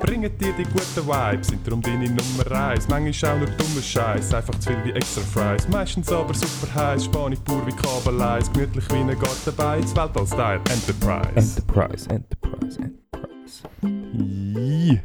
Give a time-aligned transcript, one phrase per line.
[0.00, 2.88] bringen dir die guten Vibes, sind darum deine Nummer 1.
[2.88, 5.68] Manchmal auch nur dummer Scheiß, einfach zu viel wie extra Fries.
[5.68, 10.60] Meistens aber super heiß, Spanisch pur wie Kabeleis, gemütlich wie ein Garten bei, das Weltall-Style
[10.70, 11.60] Enterprise.
[11.60, 13.62] Enterprise, Enterprise, Enterprise.
[13.84, 15.00] Ii.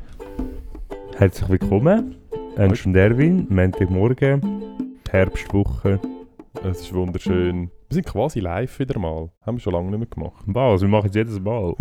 [1.17, 2.15] Herzlich willkommen,
[2.55, 5.99] Ernst und Erwin, Montagmorgen, Herbstwoche.
[6.63, 7.69] Es ist wunderschön.
[7.95, 9.29] Wir sind quasi live wieder mal.
[9.45, 10.43] Haben wir schon lange nicht mehr gemacht.
[10.47, 11.75] Was, wir machen es jedes Mal.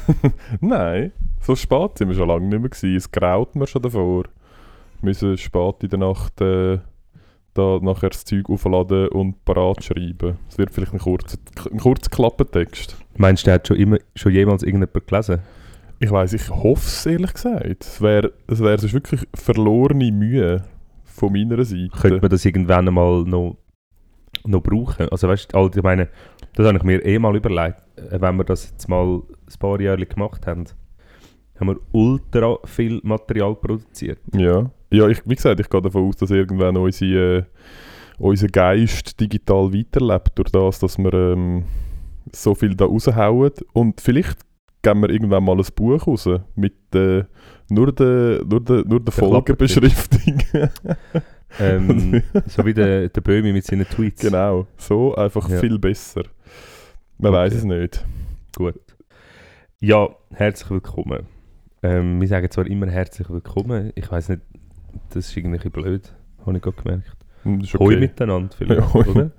[0.60, 2.94] Nein, so spät sind wir schon lange nicht mehr gewesen.
[2.94, 4.26] Es graut mir schon davor.
[5.00, 6.78] Wir müssen spät in der Nacht äh,
[7.54, 10.38] da nachher das Zeug aufladen und parat schreiben.
[10.48, 12.96] Es wird vielleicht ein kurzer, ein kurzer Klappentext.
[13.16, 15.40] Meinst du, hat schon, immer, schon jemals irgendjemand gelesen?
[15.98, 17.84] Ich weiß, ich hoffe es ehrlich gesagt.
[17.84, 20.62] Es wäre es wär sonst wirklich verlorene Mühe
[21.02, 21.88] von meiner Seite.
[21.88, 23.56] Könnte man das irgendwann einmal noch,
[24.46, 25.08] noch brauchen?
[25.10, 26.08] Also weißt du, ich meine,
[26.54, 29.80] das habe ich mir eh mal überlegt, äh, wenn wir das jetzt mal ein paar
[29.80, 30.64] Jahre gemacht haben,
[31.58, 34.18] haben wir ultra viel Material produziert.
[34.34, 37.42] Ja, ja ich, wie gesagt, ich gehe davon aus, dass irgendwann unsere, äh,
[38.18, 41.64] unser Geist digital weiterlebt, durch das, dass wir ähm,
[42.32, 43.52] so viel da raushauen.
[43.72, 44.38] Und vielleicht
[44.82, 47.24] geben wir irgendwann mal ein Buch raus mit äh,
[47.68, 50.38] nur der, nur der, nur der Folgenbeschriftung.
[51.60, 54.22] Ähm, so wie der, der Böhmi mit seinen Tweets.
[54.22, 55.58] genau, so einfach Ja.
[55.58, 56.22] viel besser.
[57.18, 57.38] Man Okay.
[57.44, 58.04] weiß es nicht.
[58.56, 58.80] Gut.
[59.80, 61.26] Ja, herzlich willkommen.
[61.82, 63.92] Ähm, wir sagen zwar immer herzlich willkommen.
[63.94, 64.42] Ich weiß nicht,
[65.10, 66.12] das ist irgendwie blöd,
[66.44, 67.12] habe ich gerade gemerkt.
[67.42, 67.96] Hm, ist Hoi okay.
[68.00, 69.04] miteinander vielleicht, Ja, hoi.
[69.06, 69.30] oder?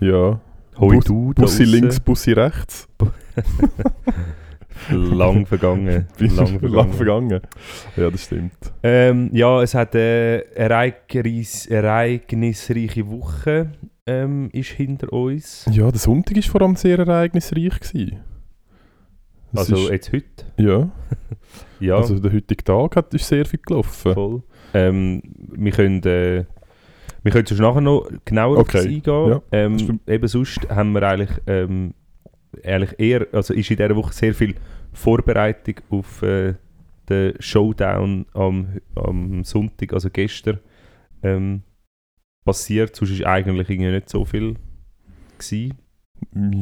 [0.00, 0.40] Ja,
[0.78, 2.88] Hoi Bus- du Bussi links, Bussi rechts.
[4.90, 6.06] Lang vergangen.
[6.18, 6.92] Lang lang vergangen.
[6.92, 7.40] vergangen.
[7.96, 8.52] Ja, das stimmt.
[8.82, 13.70] Ähm, ja, es hat eine ereignis ereignisreiche Woche
[14.06, 15.66] ähm, ist hinter uns.
[15.70, 17.80] Ja, der Sonntag war vor allem sehr ereignisreich.
[17.80, 18.20] Gewesen.
[19.52, 20.44] Es Also ist, jetzt heute.
[20.58, 20.90] ja,
[21.80, 24.14] Ja, also der heutige Tag hat, ist sehr viel gelaufen.
[24.14, 24.42] voll.
[24.74, 26.02] Ähm, wir können...
[26.02, 26.44] Äh,
[27.22, 29.28] wir können sonst nachher noch genauer auf das Okay, eingehen.
[29.30, 31.94] ja, ähm, eben sonst haben wir eigentlich, ähm,
[32.62, 34.54] eigentlich eher, also ist in dieser Woche sehr viel
[34.92, 36.54] Vorbereitung auf äh,
[37.08, 40.60] den Showdown am, am Sonntag, also gestern,
[41.22, 41.62] ähm,
[42.44, 42.96] passiert.
[42.96, 44.56] Sonst ist eigentlich irgendwie nicht so viel
[45.38, 45.78] gewesen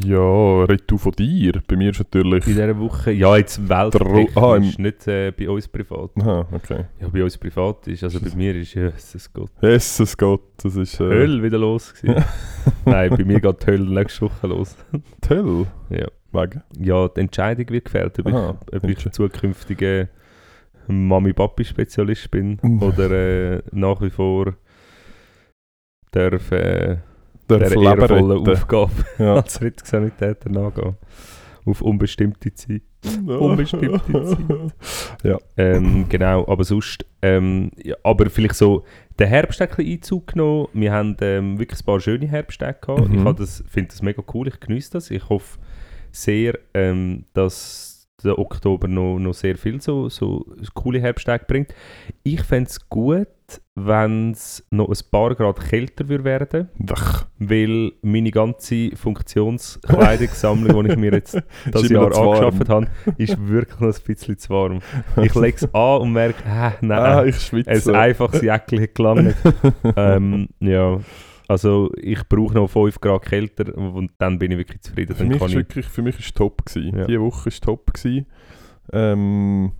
[0.04, 1.62] Ja, red du von dir.
[1.66, 2.46] Bei mir ist natürlich...
[2.46, 3.12] in dieser Woche.
[3.12, 6.10] Ja, jetzt welttechnisch, Ah, nicht äh, bei uns privat.
[6.20, 6.84] Aha, okay.
[7.00, 11.00] Ja, bei uns privat ist, also bei mir ist, Jesus Gott, Jesus Gott, das ist...
[11.00, 11.94] Äh, Hölle wieder los.
[12.84, 14.76] Nein, bei mir geht die Hölle nächste Woche los.
[14.92, 15.66] die Hölle.
[15.90, 16.06] Ja.
[16.32, 16.62] Wegen?
[16.78, 20.08] Ja, die Entscheidung wird gefällt, ob Aha, ich, ob ich zukünftiger
[20.88, 24.54] Mami-Papi-Spezialist bin oder äh, nach wie vor
[26.10, 26.98] darf äh,
[27.58, 28.48] Leben ehrenvollen.
[28.48, 29.34] Aufgabe Ja.
[29.36, 30.96] als Rettungssanitäter nachgehen.
[31.64, 32.82] Auf unbestimmte Zeit.
[33.26, 34.00] Unbestimmte
[35.22, 35.38] Ja.
[35.56, 38.84] Ähm, genau, aber sonst, ähm, ja, aber vielleicht so,
[39.18, 40.66] der Herbst ein bisschen Einzug genommen.
[40.72, 43.08] Wir haben ähm, wirklich ein paar schöne Herbsttage gehabt.
[43.08, 43.26] Mhm.
[43.26, 45.10] Ich das- finde das mega cool, ich genieße das.
[45.10, 45.58] Ich hoffe
[46.10, 50.44] sehr, ähm, dass der Oktober noch, noch sehr viel so, so
[50.74, 51.74] coole Herbsttage bringt.
[52.22, 53.26] Ich fände es gut,
[53.74, 60.92] wenn es noch ein paar Grad kälter würde werden Ach, weil meine ganze Funktionskleidungssammlung, die
[60.92, 61.40] ich mir jetzt
[61.70, 64.80] das Jahr angeschafft habe, ist wirklich noch ein bisschen zu warm.
[65.22, 67.98] Ich lege es an und merke, ah, nein, ah, ich ein schwitze.
[67.98, 69.36] einfaches Jäckchen hat gelangt.
[69.96, 71.00] ähm, ja,
[71.48, 75.16] also ich brauche noch 5 Grad kälter und dann bin ich wirklich zufrieden.
[75.16, 76.98] Für mich, ist ich, wirklich, für mich ist es top gewesen.
[76.98, 77.06] Ja.
[77.06, 78.26] Die Woche ist top gewesen.
[78.92, 79.72] Ähm,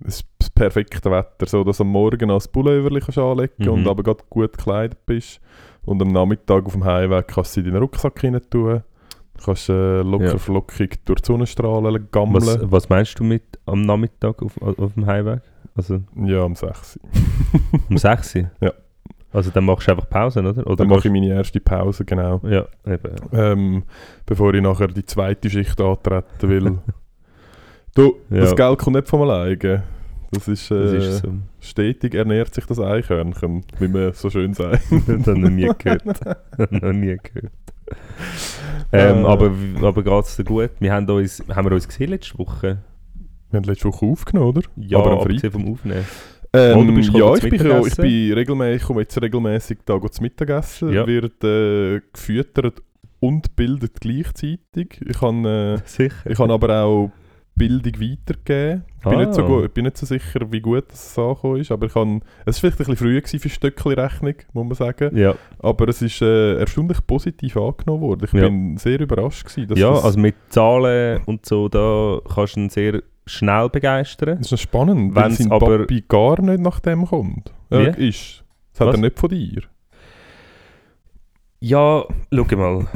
[0.00, 3.68] das, das perfekte Wetter, so dass du am Morgen als Pullover kannst anlegen Mhm.
[3.68, 5.40] und aber gerade gut gekleidet bist.
[5.84, 8.82] Und am Nachmittag auf dem Heimweg kannst du in deinen Rucksack rein tun.
[9.38, 10.38] Du kannst äh, locker Ja.
[10.38, 12.44] flockig durch die Sonnenstrahlen gammeln.
[12.44, 15.40] was, was meinst du mit am Nachmittag auf, auf dem Heimweg?
[15.76, 16.98] Also Ja, am 6.
[17.88, 18.50] um 6 Uhr?
[18.60, 18.72] Ja.
[19.30, 20.66] Also dann machst du einfach Pausen, oder?
[20.66, 22.40] oder Dann mache ich meine erste Pause, genau.
[22.44, 23.14] Ja, eben.
[23.32, 23.82] Ähm,
[24.24, 26.78] bevor ich nachher die zweite Schicht antreten will.
[27.98, 28.40] du, Ja.
[28.40, 29.82] das Geld kommt nicht von alleine.
[30.30, 31.28] Das ist, äh, Das ist so.
[31.60, 34.82] stetig ernährt sich das Eichhörnchen, wie man so schön sagt.
[34.90, 36.04] das habe ich noch nie gehört.
[36.70, 37.52] noch nie gehört.
[38.92, 39.26] Ähm, Äh.
[39.26, 39.50] aber
[39.82, 40.70] aber geht es dir gut?
[40.78, 42.78] Wir haben, uns, haben wir uns gesehen letzte Woche?
[43.50, 44.62] Wir haben letzte Woche aufgenommen, oder?
[44.76, 46.04] Ja, Aber am abgesehen vom Aufnehmen.
[46.52, 48.02] Ähm, Oh, ja, ich zum bin, ich, Mittagessen?
[48.02, 51.06] bin regelmäßig, ich komme jetzt regelmäßig da zu Mittagessen, Ja.
[51.06, 52.82] wird äh, gefüttert
[53.20, 55.00] und bildet gleichzeitig.
[55.06, 57.10] Ich habe äh, ich habe aber auch
[57.58, 58.84] Bildung weitergegeben.
[58.98, 59.18] Ich bin, Ah.
[59.18, 61.94] nicht so gut, ich bin nicht so sicher, wie gut das angekommen ist, aber ich
[61.94, 65.16] habe, es war vielleicht ein bisschen früh gewesen für Stöckli-Rechnung, muss man sagen.
[65.16, 68.24] Ja, Aber es ist äh, erstaunlich positiv angenommen worden.
[68.24, 68.48] Ich Ja.
[68.48, 69.76] bin sehr überrascht gewesen.
[69.76, 74.38] Ja also mit Zahlen und so, da kannst du ihn sehr schnell begeistern.
[74.38, 77.52] das ist spannend, Wenn's sein aber- Papi gar nicht nach dem kommt.
[77.70, 78.08] Äh, Wie?
[78.08, 78.44] ist.
[78.72, 78.94] Das hat Was?
[78.96, 79.62] er nicht von dir.
[81.60, 82.86] Ja, schau mal.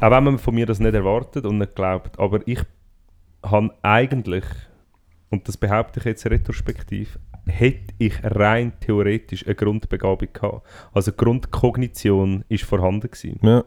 [0.00, 2.60] Auch wenn man von mir das nicht erwartet und nicht glaubt, aber ich
[3.44, 4.44] habe eigentlich,
[5.30, 10.66] und das behaupte ich jetzt retrospektiv, hätte ich rein theoretisch eine Grundbegabung gehabt.
[10.92, 13.38] Also Grundkognition ist vorhanden gewesen.
[13.42, 13.64] Ja.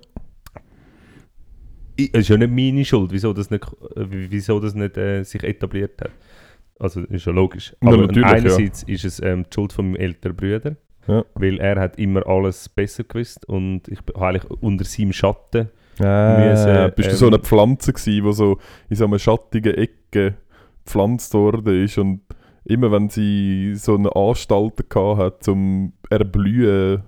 [1.95, 3.65] Es ist ja nicht meine Schuld, wieso das nicht,
[3.95, 6.11] äh, wieso das nicht äh, sich etabliert hat.
[6.79, 7.75] Also ist ja logisch.
[7.83, 8.27] Ja, Aber ja.
[8.27, 10.75] einerseits ist es ähm, die Schuld von meinem älteren Bruder,
[11.07, 11.23] Ja.
[11.35, 15.69] weil er hat immer alles besser gewusst und ich bin eigentlich unter seinem Schatten
[15.99, 18.57] Äh, müssen, bist du so eine Pflanze gewesen, die so
[18.89, 20.35] in so einer schattigen Ecke
[20.83, 22.21] gepflanzt worden ist und
[22.65, 27.03] immer wenn sie so eine Anstalt hat zum Erblühen,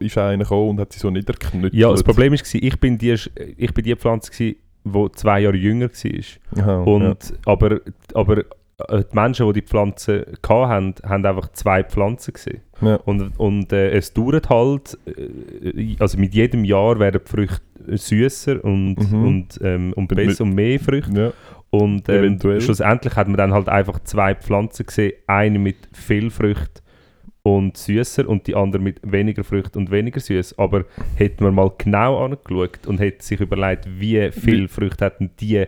[0.00, 1.74] ist einer gekommen und hat sie so niederknüttelt.
[1.74, 3.14] Ja, das Problem war, ich bin die,
[3.56, 4.56] ich bin die Pflanze, die
[5.14, 6.62] zwei Jahre jünger war.
[6.62, 7.80] Aha, Und, aber,
[8.14, 8.44] aber äh,
[8.88, 12.60] die Menschen, die die Pflanze hatten, haben einfach zwei Pflanzen gesehen.
[12.80, 12.96] Ja.
[12.96, 18.64] Und, und äh, es dauert halt, äh, also mit jedem Jahr werden die Früchte süßer
[18.64, 19.26] und, Mhm.
[19.26, 21.12] und, ähm, und besser und mehr Früchte.
[21.20, 21.32] ja.
[21.70, 26.80] Und ähm, schlussendlich hat man dann halt einfach zwei Pflanzen gesehen, eine mit viel Früchten
[27.44, 30.58] und süßer und die andere mit weniger Früchten und weniger süß.
[30.58, 30.84] Aber
[31.14, 35.64] hätte man mal genau angeschaut und hätte sich überlegt, wie viel Früchte hatten die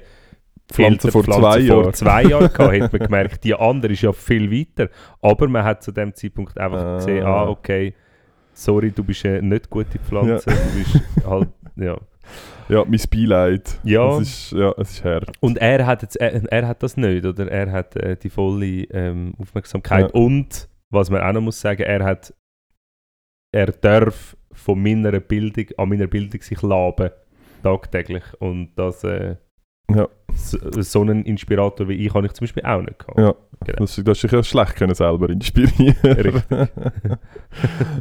[0.73, 1.95] Pflanze vor zwei vor Jahren.
[1.95, 4.91] zwei Jahren gehabt, hätte man gemerkt, die andere ist ja viel weiter.
[5.21, 6.97] Aber man hat zu dem Zeitpunkt einfach Ah.
[6.97, 7.95] gesehen, ah, okay,
[8.53, 11.97] sorry, du bist eine nicht gute Pflanze, du bist halt, ja.
[12.69, 13.79] ja, mein Beileid.
[13.85, 14.19] Ja.
[14.19, 15.31] Es ist, ja, es ist hart.
[15.41, 17.51] Und er hat, jetzt, er, er hat das nicht, oder?
[17.51, 20.13] Er hat äh, die volle ähm, Aufmerksamkeit.
[20.15, 22.35] Und, was man auch noch muss sagen, er hat,
[23.53, 27.11] er darf von meiner Bildung, an meiner Bildung sich laben,
[27.63, 28.25] tagtäglich.
[28.39, 29.37] Und das, äh,
[29.97, 30.09] Ja.
[30.35, 33.19] so, so einen Inspirator wie ich habe ich zum Beispiel auch nicht gehabt.
[33.19, 33.35] Ja.
[33.65, 33.79] Genau.
[33.79, 35.97] Das, hast dich ja schlecht können selber inspirieren.
[36.03, 36.45] Richtig.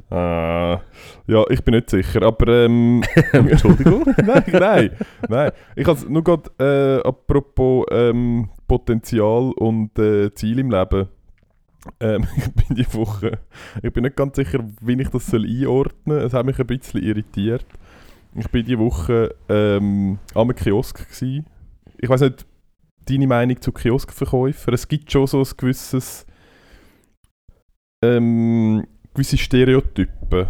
[0.09, 0.81] ah,
[1.27, 4.03] ja, ich bin nicht sicher, aber ähm, Entschuldigung.
[4.25, 4.89] nein, nein,
[5.29, 5.51] nein.
[5.75, 11.09] Ich habe nur gerade äh, apropos ähm, Potenzial und äh, Ziel im Leben.
[11.99, 13.39] Ähm, ich bin die Woche,
[13.81, 16.25] ich bin nicht ganz sicher, wie ich das soll einordnen soll.
[16.25, 17.65] Es hat mich ein bisschen irritiert.
[18.35, 21.43] Ich bin die Woche ähm, am Kiosk gsi.
[22.01, 22.45] Ich weiß nicht,
[23.07, 24.73] deine Meinung zu Kioskverkäufern.
[24.73, 26.25] Es gibt schon so ein gewisses
[28.03, 30.47] ähm, gewisse Stereotypen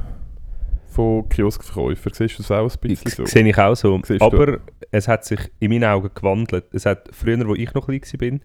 [0.88, 2.14] von Kioskverkäufern.
[2.14, 3.26] Siehst du das auch ein bisschen so?
[3.26, 4.00] Sehe ich auch so.
[4.06, 4.26] Siehst du?
[4.26, 4.60] Aber
[4.92, 6.66] es hat sich in meinen Augen gewandelt.
[6.74, 8.40] Es hat, früher, wo ich noch klein war,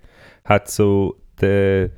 [0.44, 1.90] hat so der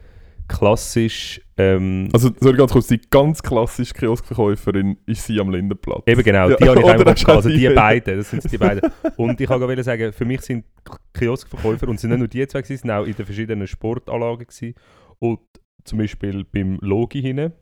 [0.48, 6.02] klassisch ähm, Also, sorry, ganz kurz, die ganz klassische Kioskverkäuferin ist sie am Lindenplatz.
[6.06, 7.28] Eben genau, Ja, die habe ich hast gehabt.
[7.28, 8.90] Also die beiden, das sind die beiden.
[9.16, 10.64] Und ich wollte sagen, für mich sind
[11.12, 14.74] Kioskverkäufer, und es sind nicht nur die zwei, sind auch in den verschiedenen Sportanlagen gewesen.
[15.18, 15.40] Und
[15.84, 17.52] zum Beispiel beim Logi hinten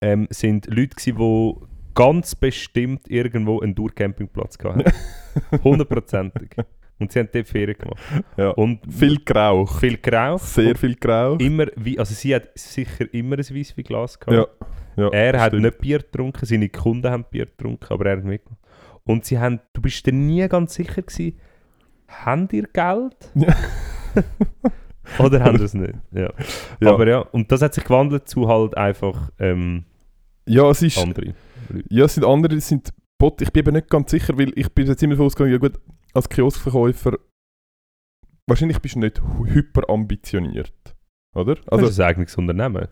[0.00, 1.54] ähm, sind Leute gewesen, die
[1.94, 4.84] ganz bestimmt irgendwo einen Durchcampingplatz hatten.
[5.64, 6.56] Hundertprozentig.
[6.98, 8.02] Und sie haben dort Ferien gemacht.
[8.36, 8.50] Ja.
[8.50, 9.80] Und Viel Grauch.
[9.80, 10.44] viel geraucht.
[10.44, 11.38] Sehr viel Grauch.
[11.40, 14.48] Immer, wie, also sie hat sicher immer ein Weisswein-Glas gehabt.
[14.96, 15.04] Ja.
[15.04, 15.08] ja.
[15.10, 15.62] Er hat stimmt.
[15.64, 18.60] nicht Bier getrunken, seine Kunden haben Bier getrunken, aber er hat mitgemacht.
[19.04, 21.36] Und sie haben, du bist dir nie ganz sicher gewesen,
[22.08, 23.16] haben ihr Geld?
[23.34, 23.54] Ja.
[25.18, 25.94] Oder haben sie es nicht?
[26.12, 26.30] Ja.
[26.80, 26.92] Ja.
[26.94, 29.84] Aber ja, und das hat sich gewandelt zu halt einfach ähm,
[30.46, 30.96] Ja, es ist.
[30.98, 31.34] andere.
[31.90, 33.42] Ja, es sind andere, es sind Bot.
[33.42, 35.78] Ich bin eben nicht ganz sicher, weil ich bin jetzt immer ausgegangen, ja gut,
[36.14, 37.18] als Kioskverkäufer,
[38.46, 40.72] wahrscheinlich bist du nicht hyperambitioniert.
[41.34, 41.56] Oder?
[41.66, 42.88] Also, das ist ein eigenes Unternehmen.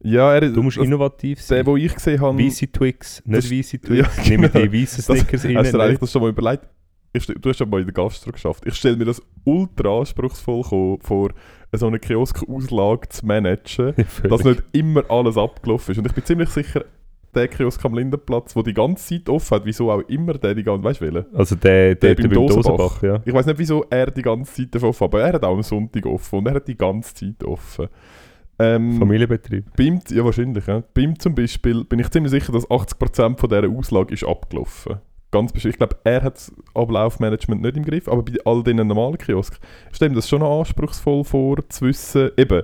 [0.00, 1.64] ja, er Du musst innovativ Der, sein.
[1.64, 4.28] den ich gesehen habe, Weisse Twix, nicht Das- weisse ja, Twix.
[4.28, 4.58] Nimm genau.
[4.66, 5.56] die weißen Das- Snickers rein.
[5.58, 6.68] hast du dir eigentlich das schon mal überlegt?
[7.16, 8.66] Ich, du hast schon mal in der Gastro geschafft.
[8.66, 11.30] Ich stelle mir das ultra anspruchsvoll vor,
[11.72, 13.94] so eine Kiosk-Auslage zu managen,
[14.28, 15.98] dass nicht immer alles abgelaufen ist.
[15.98, 16.84] Und ich bin ziemlich sicher,
[17.34, 20.62] der Kiosk am Lindenplatz, der die ganze Zeit offen hat, wieso auch immer der die
[20.62, 21.34] ganze weißt du welchen?
[21.34, 22.76] Also der, der, Der der, beim beim Dosenbach.
[22.76, 23.22] Dosenbach, ja.
[23.24, 25.54] Ich weiß nicht, wieso er die ganze Zeit davon offen hat, aber er hat auch
[25.54, 27.88] am Sonntag offen und er hat die ganze Zeit offen.
[28.58, 29.64] Ähm, Familienbetrieb.
[29.76, 30.82] bei ihm, ja wahrscheinlich, ja.
[30.94, 34.98] Bei ihm zum Beispiel bin ich ziemlich sicher, dass 80% von dieser Auslage ist abgelaufen.
[35.32, 35.74] Ganz bestimmt.
[35.74, 39.58] Ich glaube, er hat das Ablaufmanagement nicht im Griff, aber bei all diesen normalen Kiosken
[39.90, 42.62] stelle mir das schon noch anspruchsvoll vor, zu wissen, eben,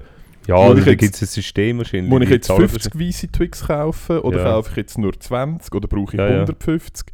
[0.51, 2.11] Ja, also da gibt es ein System wahrscheinlich.
[2.11, 4.45] muss ich jetzt zahlen 50 weisse Twix kaufen oder Ja.
[4.53, 6.33] kaufe ich jetzt nur 20 oder brauche ich Ja, ja.
[6.41, 7.07] 150?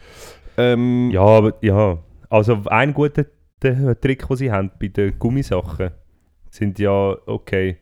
[0.56, 1.98] Ähm, Ja, aber ja.
[2.30, 3.26] Also ein guter
[3.60, 5.90] Trick, den sie haben bei den Gummisachen,
[6.50, 7.76] sind ja, okay,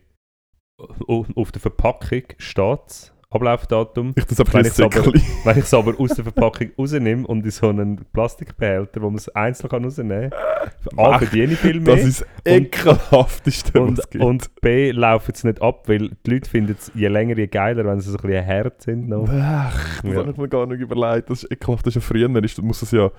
[1.07, 4.13] auf der Verpackung steht Ablaufdatum.
[4.17, 5.05] Ich das Wenn ein ich's aber-.
[5.43, 9.17] Wenn ich es aber aus der Verpackung rausnehme und in so einen Plastikbehälter, wo man
[9.17, 13.99] es einzeln kann rausnehmen kann, A, verdiene ich viel mehr Das ist das ekelhafteste, und,
[13.99, 14.23] es gibt.
[14.23, 17.85] und B, laufen es nicht ab, weil die Leute finden es je länger, je geiler,
[17.85, 19.09] wenn sie so ein bisschen hart sind.
[19.09, 19.27] Noch.
[19.29, 20.19] Ach, das Ja.
[20.19, 21.29] habe ich mir gar nicht überlegt.
[21.29, 23.11] Das ist ekelhaft, das ist ja früher, ist, muss das ja...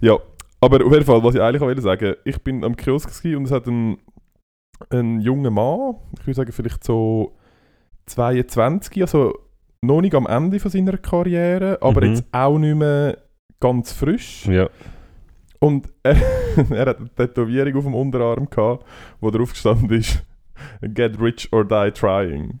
[0.00, 0.18] Ja,
[0.60, 3.44] aber auf jeden Fall, was ich eigentlich auch wollte sagen, ich bin am Kiosk und
[3.44, 3.98] es hat ein,
[4.90, 7.36] ein junger Mann, ich würde sagen vielleicht so
[8.06, 9.34] 22, also
[9.84, 12.10] noch nicht am Ende von seiner Karriere, aber Mhm.
[12.14, 13.18] jetzt auch nicht mehr
[13.60, 14.46] ganz frisch.
[14.46, 14.68] Ja.
[15.58, 16.16] Und er,
[16.70, 18.84] er hat eine Tätowierung auf dem Unterarm gehabt,
[19.20, 20.24] wo drauf gestanden ist
[20.82, 22.60] Get rich or die trying.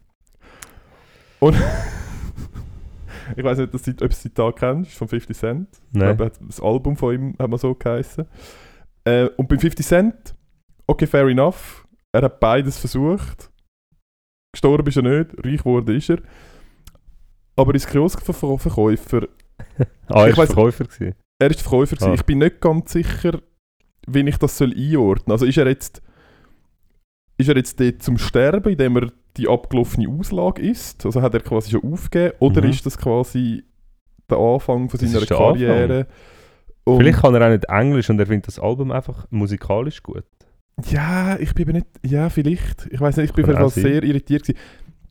[1.38, 1.56] Und
[3.36, 5.68] ich weiß nicht, dass du, ob du das Zitat kennst, von 50 Cent.
[5.92, 6.16] Ich Nein.
[6.16, 8.26] glaube, er hat- das Album von ihm hat man so geheißen.
[9.04, 10.34] Äh, und bei 50 Cent,
[10.86, 11.86] okay, fair enough.
[12.12, 13.50] Er hat beides versucht.
[14.52, 16.18] Gestorben ist er nicht, reich geworden ist er.
[17.56, 19.28] Aber als Kioskverkäufer
[20.08, 20.84] Ah, Ich er war Verkäufer.
[20.84, 21.14] Gewesen.
[21.38, 21.96] er ist Verkäufer.
[21.96, 22.10] gewesen.
[22.10, 22.14] Ah.
[22.14, 23.40] Ich bin nicht ganz sicher,
[24.06, 25.32] wie ich das soll einordnen soll.
[25.34, 26.02] Also ist er jetzt
[27.38, 31.04] ist er jetzt dort zum Sterben, indem er die abgelaufene Auslage ist?
[31.06, 32.34] Also hat er quasi schon aufgegeben?
[32.40, 32.70] Oder Mhm.
[32.70, 33.64] ist das quasi
[34.30, 36.06] der Anfang von seiner Karriere?
[36.84, 40.24] Und Vielleicht kann er auch nicht Englisch und er findet das Album einfach musikalisch gut.
[40.90, 41.86] ja, ich bin aber nicht...
[42.04, 42.86] Ja, vielleicht.
[42.90, 44.58] Ich weiß nicht, ich bin auf sehr irritiert gewesen.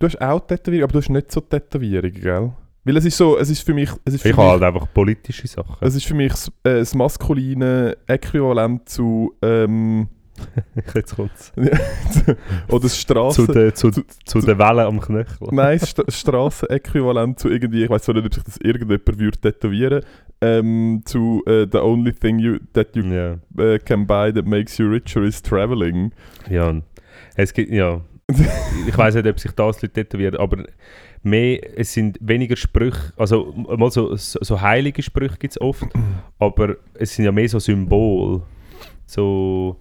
[0.02, 2.52] Du hast auch Tätowierungen, aber du hast nicht so Tätowierungen, gell?
[2.84, 3.90] Weil es ist so, es ist für mich...
[4.04, 5.76] Es ist für Ich habe halt einfach politische Sachen.
[5.82, 9.34] es ist für mich das, äh, das maskuline Äquivalent zu...
[9.44, 10.08] Ähm,
[10.96, 11.54] Jetzt kommt's.
[12.70, 13.46] oder das Straßen...
[13.46, 15.48] Zu den zu, zu- zu, den Wellen am Knöchel.
[15.52, 20.04] Nein, das St Strassenäquivalent zu irgendwie, ich weiß nicht, ob sich das irgendjemand würde tätowieren,
[20.42, 23.38] ähm, zu äh, the only thing you, that you Ja.
[23.64, 26.12] äh, can buy that makes you richer is traveling.
[26.50, 26.74] ja.
[27.36, 28.02] Es gibt, ja.
[28.88, 30.64] ich weiß nicht, ob sich das Leute tätowieren, aber
[31.24, 35.86] mehr, es sind weniger Sprüche, also mal so, so, heilige Sprüche gibt es oft,
[36.40, 38.42] aber es sind ja mehr so Symbole.
[39.06, 39.78] So,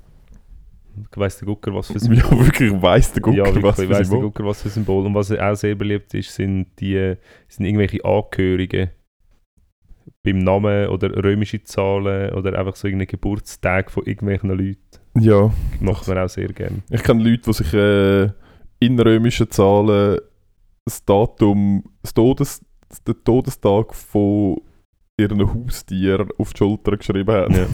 [1.15, 2.23] weiss der Gucker, was für Symbole.
[2.31, 4.23] Ja, wirklich, weiss der Gucker, ja, wirklich, was für weiss der Symbol.
[4.23, 5.07] Gucker, was für Symbol.
[5.07, 7.15] Und was auch sehr beliebt ist, sind die
[7.49, 8.91] sind irgendwelche Angehörigen
[10.23, 14.79] beim Namen oder römische Zahlen oder einfach so irgendein Geburtstag von irgendwelchen Leuten.
[15.19, 16.83] Ja, Macht man auch sehr gerne.
[16.91, 18.31] ich kenne Leute, die sich äh,
[18.81, 20.19] in römischen Zahlen
[20.85, 22.65] das Datum, das Todes,
[23.07, 24.61] den Todestag von
[25.19, 27.55] ihren Haustier auf die Schulter geschrieben haben.
[27.55, 27.67] Ja.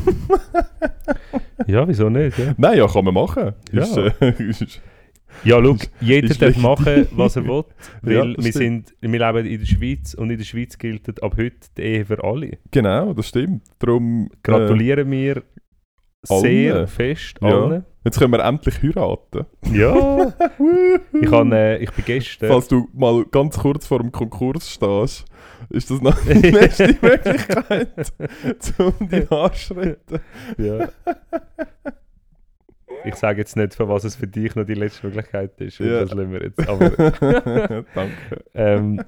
[1.67, 2.37] ja, wieso nicht?
[2.39, 3.53] Ja, Nein, ja, kann man machen.
[3.73, 3.83] Ja.
[3.83, 4.11] Ist, äh,
[4.49, 4.81] ist,
[5.45, 6.63] ja schau, jeder darf legitim.
[6.63, 7.65] machen, was er will,
[8.03, 8.55] weil Ja, wir, stimmt.
[8.55, 12.05] sind, wir leben in der Schweiz und in der Schweiz gilt ab heute die Ehe
[12.05, 12.59] für alle.
[12.71, 13.63] genau, das stimmt.
[13.79, 15.43] Darum äh, Gratulieren wir
[16.25, 16.87] sehr allen.
[16.89, 17.85] fest allen.
[18.07, 19.47] Jetzt können wir endlich heiraten.
[19.73, 20.33] Ja,
[21.13, 22.49] ich, han, äh, ich bin gestern...
[22.49, 25.25] Falls du mal ganz kurz vor dem Konkurs stehst,
[25.71, 28.13] ist das noch die beste Möglichkeit,
[28.79, 30.21] um dich anzuschreiten.
[30.57, 30.89] Ja.
[33.05, 35.81] Ich sage jetzt nicht, für was es für dich noch die letzte Möglichkeit ist.
[35.81, 36.03] Ja.
[36.03, 36.69] Das lassen wir jetzt.
[36.69, 36.91] Aber
[37.93, 38.45] Danke.
[38.55, 39.03] ähm,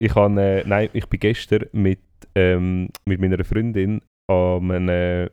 [0.00, 2.00] ich, han, äh, nein, ich bin gestern mit,
[2.34, 5.30] ähm, mit meiner Freundin an einem...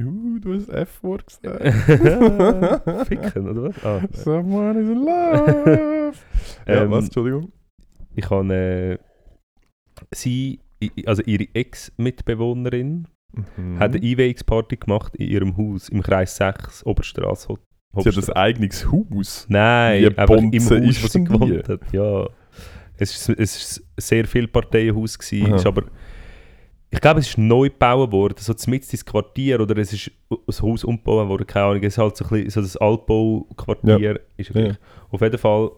[0.00, 1.62] Uh, du hast F-Wort gesagt.
[3.08, 3.84] Ficken, oder was?
[3.84, 4.00] Ah.
[4.12, 6.12] Someone is in love.
[6.66, 7.04] ja, Ähm, was?
[7.06, 7.52] Entschuldigung.
[8.14, 8.98] ich habe äh,
[10.14, 10.60] sie,
[11.06, 13.06] also ihre Ex-Mitbewohnerin,
[13.56, 13.78] Mhm.
[13.78, 17.48] hat eine Einweihungsparty gemacht in ihrem Haus im Kreis 6, Oberstraße.
[17.50, 17.60] Hot-
[18.02, 19.46] Sie hat ein eigenes Haus.
[19.48, 21.80] Nein, einfach im Haus, ist wo sie gewohnt hat.
[21.92, 22.26] Ja.
[22.98, 25.84] Es war es ist sehr viel Parteienhaus, gewesen, ist aber
[26.92, 30.10] ich glaube, es ist neu gebaut worden, so mitten ins Quartier oder es ist
[30.46, 31.82] das Haus umgebaut worden, keine Ahnung.
[31.84, 34.20] Es ist halt so, ein bisschen, so das Altbauquartier.
[34.36, 34.76] Ist Ja.
[35.10, 35.70] Auf jeden Fall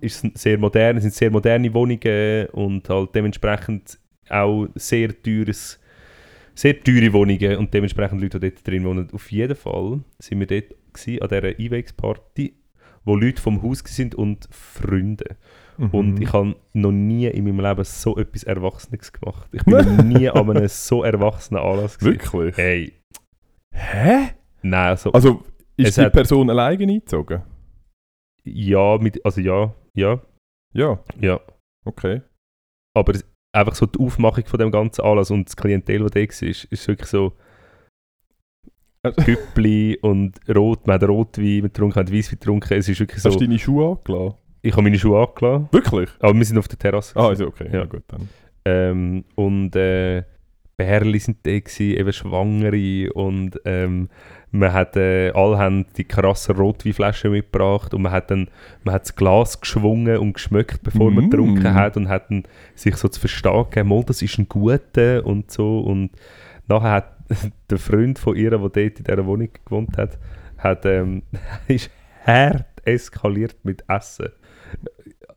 [0.00, 5.80] ist es sehr modern, es sind sehr moderne Wohnungen und halt dementsprechend auch sehr teures,
[6.54, 9.08] sehr teure Wohnungen und dementsprechend Leute, die dort drin wohnen.
[9.12, 12.54] Auf jeden Fall sind wir dort gewesen, an dieser Einwegsparty,
[13.04, 15.36] wo Leute vom Haus sind und Freunde.
[15.78, 15.90] Mhm.
[15.90, 19.48] Und ich habe noch nie in meinem Leben so etwas Erwachsenes gemacht.
[19.52, 22.20] Ich bin noch nie an einem so erwachsenen Anlass gewesen.
[22.20, 22.56] Wirklich?
[22.56, 22.92] Hey,
[23.74, 24.34] Hä?
[24.62, 25.42] nein, also, Also,
[25.76, 27.42] ist die Person alleine eingezogen?
[28.44, 30.20] ja, mit, also ja, ja,
[30.74, 31.40] Ja, ja.
[31.84, 32.22] okay.
[32.94, 33.24] Aber es-
[33.54, 36.64] einfach so die Aufmachung von dem ganzen Anlass und das Klientel, das da war, ist,
[36.64, 37.32] ist wirklich so
[39.04, 42.74] Also- Güppli und Rot, man hat Rotwein getrunken, man hat Weisswein getrunken.
[42.74, 44.38] Es ist wirklich so, Hast du deine Schuhe angelassen?
[44.62, 46.08] Ich habe meine Schuhe angelassen, Wirklich?
[46.20, 47.16] aber wir sind auf der Terrasse.
[47.16, 47.68] Ah, also okay.
[47.72, 47.84] Ja, Ja.
[47.84, 48.28] gut dann.
[48.64, 50.22] Ähm, und äh,
[50.76, 54.08] Bärli sind da gewesen, eben Schwangere und ähm,
[54.52, 58.48] man hat, äh, alle haben die krassen Rotweinflaschen mitgebracht und man hat dann
[58.84, 61.30] man hat das Glas geschwungen und geschmeckt, bevor man Mm.
[61.30, 65.24] getrunken hat und hat dann sich so zu verstehen gegeben, «Mal, das ist ein guter
[65.26, 66.10] und so und
[66.68, 67.12] nachher hat
[67.70, 70.18] der Freund von ihr, der dort in dieser Wohnung gewohnt hat,
[70.58, 71.22] hat ähm,
[71.68, 71.90] ist
[72.26, 74.28] hart eskaliert mit Essen.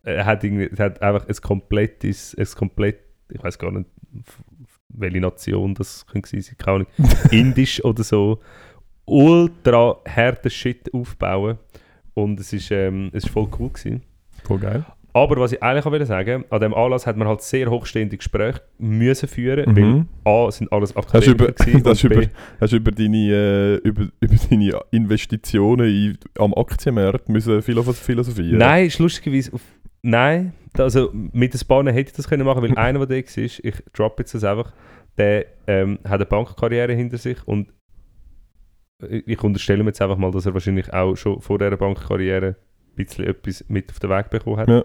[0.06, 3.86] Er hat, irgendwie, er hat einfach ein komplettes, ein komplett, ich weiß gar nicht,
[4.88, 6.86] welche Nation das könnte sein, keine Ahnung,
[7.30, 8.40] indisch oder so,
[9.04, 11.58] ultra harten Shit aufbauen
[12.14, 14.02] und es ist, ähm, es ist voll cool gewesen.
[14.44, 14.84] Voll geil.
[15.12, 18.18] Aber was ich eigentlich auch will sagen, an dem Anlass hat man halt sehr hochstehende
[18.18, 20.06] Gespräche müssen führen, Mhm.
[20.24, 22.22] weil A, sind alles Hast Akademiker über, hast über,
[22.60, 28.58] hast du über, deine, äh, über, über deine Investitionen in, am Aktienmarkt müssen philosoph- philosophieren?
[28.58, 29.62] Nein, ist lustigerweise auf,
[30.08, 33.42] Nein, also mit den Spannen hätte ich das können machen, weil einer, der da war,
[33.42, 34.72] ich drop jetzt das einfach,
[35.18, 37.72] der ähm, hat eine Bankkarriere hinter sich und
[39.08, 42.94] ich unterstelle mir jetzt einfach mal, dass er wahrscheinlich auch schon vor dieser Bankkarriere ein
[42.94, 44.68] bisschen etwas mit auf den Weg bekommen hat.
[44.68, 44.84] Ja.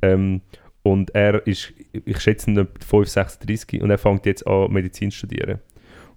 [0.00, 0.40] Ähm,
[0.82, 5.10] und er ist, ich schätze ihn etwa 5, 36 und er fängt jetzt an Medizin
[5.10, 5.60] zu studieren.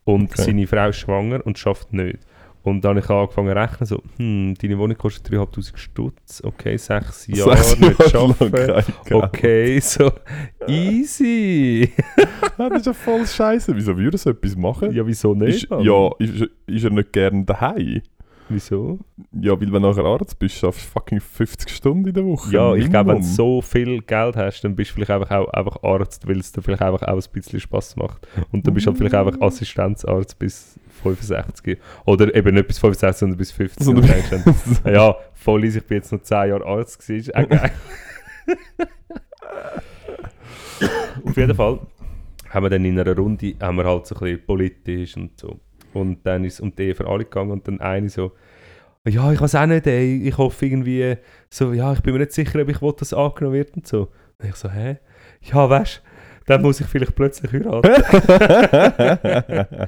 [0.05, 0.43] Und Okay.
[0.43, 2.19] seine Frau ist schwanger und schafft nicht.
[2.65, 6.75] Und dann habe ich angefangen zu rechnen, so, hm, deine Wohnung kostet 3'500 Stutz, okay,
[6.77, 8.93] sechs Jahre Sechs nicht arbeiten.
[9.11, 10.11] Okay, so,
[10.67, 11.91] easy.
[12.57, 13.75] Ja, das ist ja voll scheiße.
[13.75, 14.93] Wieso würde er so etwas machen?
[14.93, 15.65] ja, wieso nicht?
[15.65, 18.01] ist, ja, ist, ist er nicht gern daheim?
[18.47, 18.99] Wieso?
[19.31, 22.53] Ja, weil wenn du nachher Arzt bist, schaffst du fucking 50 Stunden in der Woche.
[22.53, 25.47] Ja, ich glaube, wenn du so viel Geld hast, dann bist du vielleicht einfach auch
[25.51, 28.27] einfach Arzt, weil es dir vielleicht einfach auch ein bisschen Spaß macht.
[28.51, 31.79] Und dann bist du halt vielleicht einfach Assistenzarzt bis 65.
[32.05, 33.83] Oder eben nicht bis 65, sondern bis 50.
[33.83, 34.05] Sondern-
[34.83, 37.31] dann, ja, voll easy, ich bin jetzt noch 10 Jahre Arzt gewesen.
[37.31, 37.71] Ist auch geil.
[41.25, 41.79] Auf jeden Fall
[42.49, 45.59] haben wir dann in einer Runde haben wir halt so ein bisschen politisch und so.
[45.95, 48.33] Und dann ist es um die Ehe für alle gegangen und dann eine so,
[49.07, 50.27] ja, ich weiß auch nicht, ey.
[50.27, 51.15] ich hoffe irgendwie,
[51.49, 54.09] so, ja, ich bin mir nicht sicher, ob ich will, dass angenommen wird und so.
[54.39, 54.97] Und ich so, hä?
[55.41, 56.09] Ja, weißt du,
[56.47, 57.87] dann muss ich vielleicht plötzlich heiraten.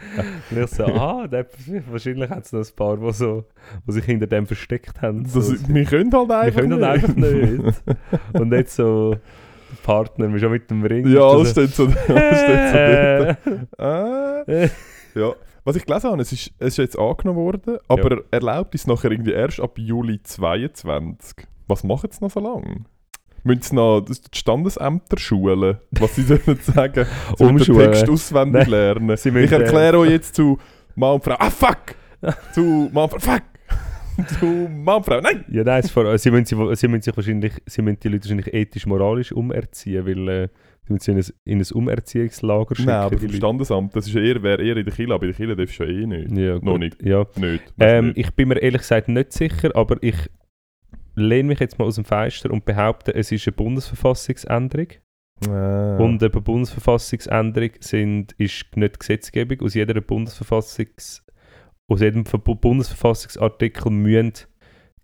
[0.52, 1.46] und ich so, ah, der,
[1.90, 3.46] wahrscheinlich hat es noch ein paar, die so,
[3.88, 5.24] die sich hinter dem versteckt haben.
[5.24, 7.84] das, so, wir können halt wir einfach können das einfach nicht.
[8.34, 9.18] Und nicht so,
[9.84, 11.08] Partner, wir schon mit dem Ring.
[11.08, 12.76] Ja, alles steht so, alles steht so
[13.56, 13.80] dort.
[13.80, 14.44] Ah.
[14.48, 14.70] äh.
[15.16, 15.34] Ja.
[15.68, 19.12] Was ich gelesen habe, es ist, es ist jetzt angenommen worden, aber erlaubt ist nachher
[19.12, 21.46] irgendwie erst ab Juli 22.
[21.68, 22.86] Was machen sie noch so lange?
[23.44, 27.06] Müssen sie noch das- die Standesämter schulen, was sie sollen sagen?
[27.52, 27.92] Müssen den.
[27.92, 29.10] Text auswendig Nein, lernen.
[29.10, 30.58] Ich erkläre euch jetzt zu
[30.96, 31.96] Mann und Frau, ah fuck!
[32.54, 33.44] zu Mann und Frau, fuck!
[34.40, 35.44] zu Mann und Frau, nein!
[35.50, 38.54] Ja, nein, vor, sie, müssen, sie, sie müssen sich wahrscheinlich, sie müssen die Leute wahrscheinlich
[38.54, 40.48] ethisch-moralisch umerziehen, weil äh,
[40.88, 42.88] sie müssen sie in ein, in ein Umerziehungslager schicken.
[42.90, 43.36] Nein, aber die vom.
[43.36, 45.84] Standesamt, das ist eher, wäre eher in der Kille, aber in der Kille darfst du
[45.84, 46.32] ja eh nicht.
[46.38, 47.04] Ja, Noch gut, nicht.
[47.04, 47.26] Ja.
[47.36, 47.64] Nicht.
[47.80, 48.18] Ähm, nicht.
[48.18, 50.16] ich bin mir ehrlich gesagt nicht sicher, aber ich
[51.16, 54.88] lehne mich jetzt mal aus dem Fenster und behaupte, es ist eine Bundesverfassungsänderung.
[55.48, 55.98] Ah.
[55.98, 59.62] Und eine Bundesverfassungsänderung sind, ist nicht Gesetzgebung.
[59.62, 61.24] Aus jeder Bundesverfassungs
[61.90, 64.34] aus jedem Ver- Bundesverfassungsartikel müssen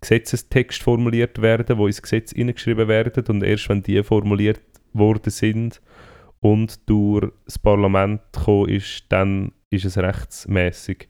[0.00, 4.60] Gesetzestext formuliert werden, wo ins Gesetz hineingeschrieben werden und erst wenn die formuliert
[4.94, 5.80] worden sind
[6.40, 11.08] und durch das Parlament gekommen ist, dann ist es rechtsmäßig.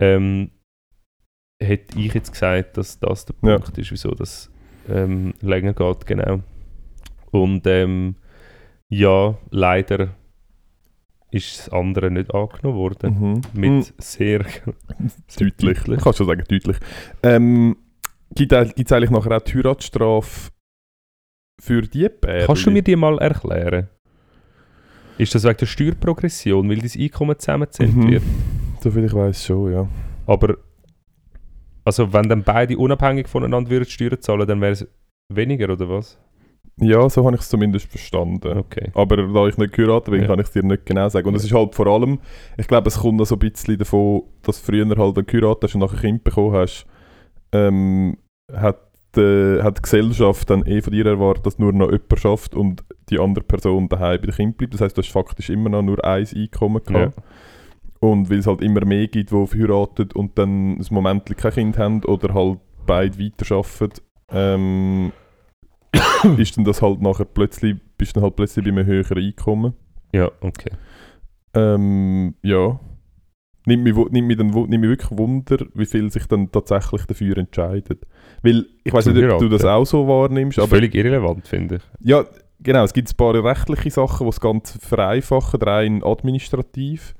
[0.00, 0.50] Ähm,
[1.62, 3.58] hätte ich jetzt gesagt, dass das der Ja.
[3.58, 4.50] Punkt ist, wieso das
[4.88, 6.40] ähm, länger geht, genau.
[7.30, 8.16] Und ähm,
[8.88, 10.14] ja, leider
[11.30, 13.20] ist das andere nicht angenommen worden.
[13.20, 13.40] Mhm.
[13.60, 13.84] Mit Mhm.
[13.98, 14.40] sehr,
[15.38, 15.78] Deutlich.
[15.86, 16.76] Ich kann schon sagen, deutlich.
[17.22, 17.76] Ähm,
[18.34, 20.50] Gibt es eigentlich nachher auch die Heiratsstrafe
[21.60, 22.46] für die Pärchen?
[22.46, 23.88] Kannst du mir die mal erklären?
[25.18, 28.10] Ist das wegen der Steuerprogression, weil dein Einkommen zusammengezählt Mhm.
[28.10, 28.22] wird?
[28.80, 29.88] Soviel ich weiß schon, ja.
[30.26, 30.56] Aber
[31.84, 34.86] also wenn dann beide unabhängig voneinander würden Steuern zahlen, dann wäre es
[35.32, 36.18] weniger, oder was?
[36.80, 38.56] Ja, so habe ich es zumindest verstanden.
[38.58, 38.90] Okay.
[38.94, 40.28] Aber da ich nicht geheiratet bin, Ja.
[40.28, 41.26] kann ich es dir nicht genau sagen.
[41.26, 42.20] Und es ist halt vor allem,
[42.56, 45.74] ich glaube, es kommt so ein bisschen davon, dass du früher halt dann geheiratet hast
[45.74, 46.86] und nachher ein Kind bekommen hast,
[47.52, 48.16] ähm,
[48.52, 48.78] hat
[49.18, 52.84] äh, hat die Gesellschaft dann eh von dir erwartet, dass nur noch jemand schafft und
[53.10, 54.74] die andere Person daheim bei den Kindern bleibt.
[54.74, 57.18] Das heißt, du hast faktisch immer noch nur ein Einkommen gehabt.
[58.00, 61.78] Und weil es halt immer mehr gibt, die verheiratet und dann ein Moment kein Kind
[61.78, 65.12] haben oder halt beide weiterarbeiten, ähm,
[66.38, 69.74] ist dann das halt nachher plötzlich, bist dann halt plötzlich bei einem höheren Einkommen.
[70.12, 70.70] Ja, okay.
[71.54, 72.78] Ähm, ja.
[73.66, 77.36] Nimmt mich, nimmt, mich dann, nimmt mich wirklich Wunder, wie viel sich dann tatsächlich dafür
[77.36, 78.06] entscheidet.
[78.42, 81.46] Weil, ich weiß nicht, ob du das auch so wahrnimmst, Das ist aber völlig irrelevant,
[81.48, 81.82] finde ich.
[82.00, 82.24] ja,
[82.60, 87.14] genau, es gibt ein paar rechtliche Sachen, die es ganz vereinfachen, rein administrativ.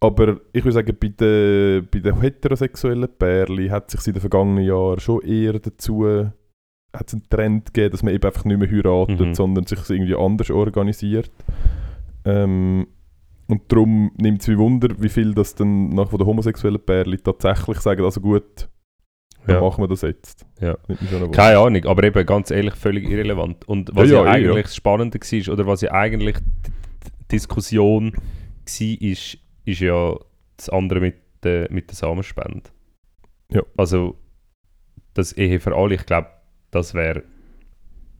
[0.00, 4.64] Aber ich würde sagen, bei den, bei den heterosexuellen Pärchen hat sich in den vergangenen
[4.64, 6.06] Jahren schon eher dazu
[6.94, 9.34] hat es einen Trend gegeben, dass man eben einfach nicht mehr heiratet, Mhm.
[9.34, 11.30] sondern sich irgendwie anders organisiert.
[12.24, 12.86] Ähm,
[13.48, 17.18] und darum nimmt es mich Wunder, wie viel das dann nach von den homosexuellen Pärchen
[17.22, 18.68] tatsächlich sagen, also gut,
[19.46, 19.60] dann Ja.
[19.60, 20.46] machen wir das jetzt.
[20.60, 20.76] Ja.
[21.32, 23.66] Keine Ahnung, aber eben ganz ehrlich völlig irrelevant.
[23.68, 28.12] Und was Ja, ja, ja, eigentlich das Spannende war, oder was ja eigentlich die Diskussion
[28.12, 30.16] war, ist, ist ja
[30.56, 32.70] das andere mit der, mit der Samenspende.
[33.50, 33.62] Ja.
[33.76, 34.16] Also,
[35.14, 36.28] das Ehe für alle, ich glaube,
[36.70, 37.22] das wäre,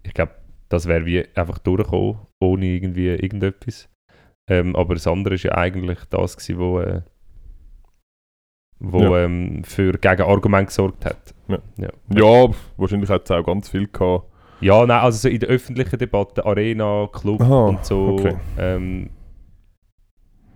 [0.02, 0.32] ich glaube,
[0.68, 3.88] das wäre wie einfach durchgekommen, ohne irgendwie irgendetwas.
[4.50, 7.02] Ähm, aber das andere ist ja eigentlich das gewesen, wo, äh,
[8.84, 9.24] wo Ja.
[9.24, 11.34] ähm, für Gegenargument gesorgt hat.
[11.76, 14.26] Ja, wahrscheinlich hat es auch ganz viel gehabt.
[14.60, 18.36] Ja, nein, also so in der öffentlichen Debatte, Arena, Club Aha, und so okay.
[18.58, 19.10] ähm,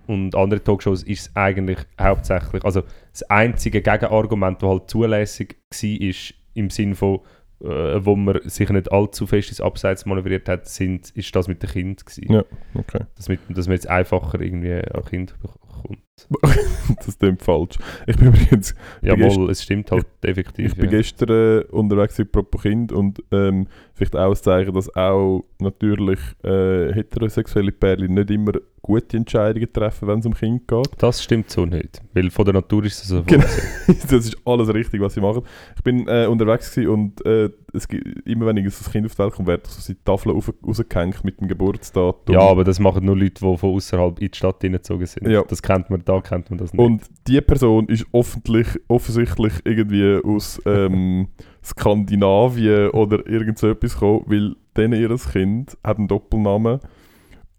[0.07, 6.01] und andere Talkshows ist es eigentlich hauptsächlich, also das einzige Gegenargument, das halt zulässig war,
[6.09, 7.21] ist im Sinn von,
[7.61, 11.63] äh, wo man sich nicht allzu fest ins Abseits manövriert hat, sind, ist das mit
[11.63, 12.33] den Kindern gewesen.
[12.33, 12.45] Ja.
[12.75, 13.05] Okay.
[13.17, 15.99] Dass, mit, dass man jetzt einfacher irgendwie an Kind bekommt.
[17.05, 17.77] Das klingt falsch.
[18.07, 20.67] Ich bin übrigens Ja, bin gest- mal, es stimmt halt definitiv.
[20.73, 20.99] Ich bin ja.
[20.99, 26.19] gestern äh, unterwegs mit Propo Kind und ähm, vielleicht auch ein Zeichen, dass auch natürlich
[26.43, 28.53] äh, heterosexuelle Pärchen nicht immer
[28.83, 30.87] gute Entscheidungen treffen, wenn es um Kind geht.
[30.99, 33.45] Das stimmt so nicht, weil von der Natur ist es so Genau.
[33.87, 35.43] das ist alles richtig, was sie machen.
[35.77, 39.19] Ich bin äh, unterwegs und äh, es gibt, immer wenn ich ein Kind auf die
[39.19, 42.35] Welt komme, wird so die Tafel rausgehängt mit dem Geburtsdatum.
[42.35, 45.29] Ja, aber das machen nur Leute, die von außerhalb in die Stadt hineingezogen sind.
[45.29, 45.43] Ja.
[45.43, 46.81] Das kennt man, da kennt man das nicht.
[46.81, 51.29] Und die Person ist offensichtlich irgendwie aus ähm,
[51.65, 56.81] Skandinavien oder irgend so etwas gekommen, weil denen ihr Kind hat einen Doppelnamen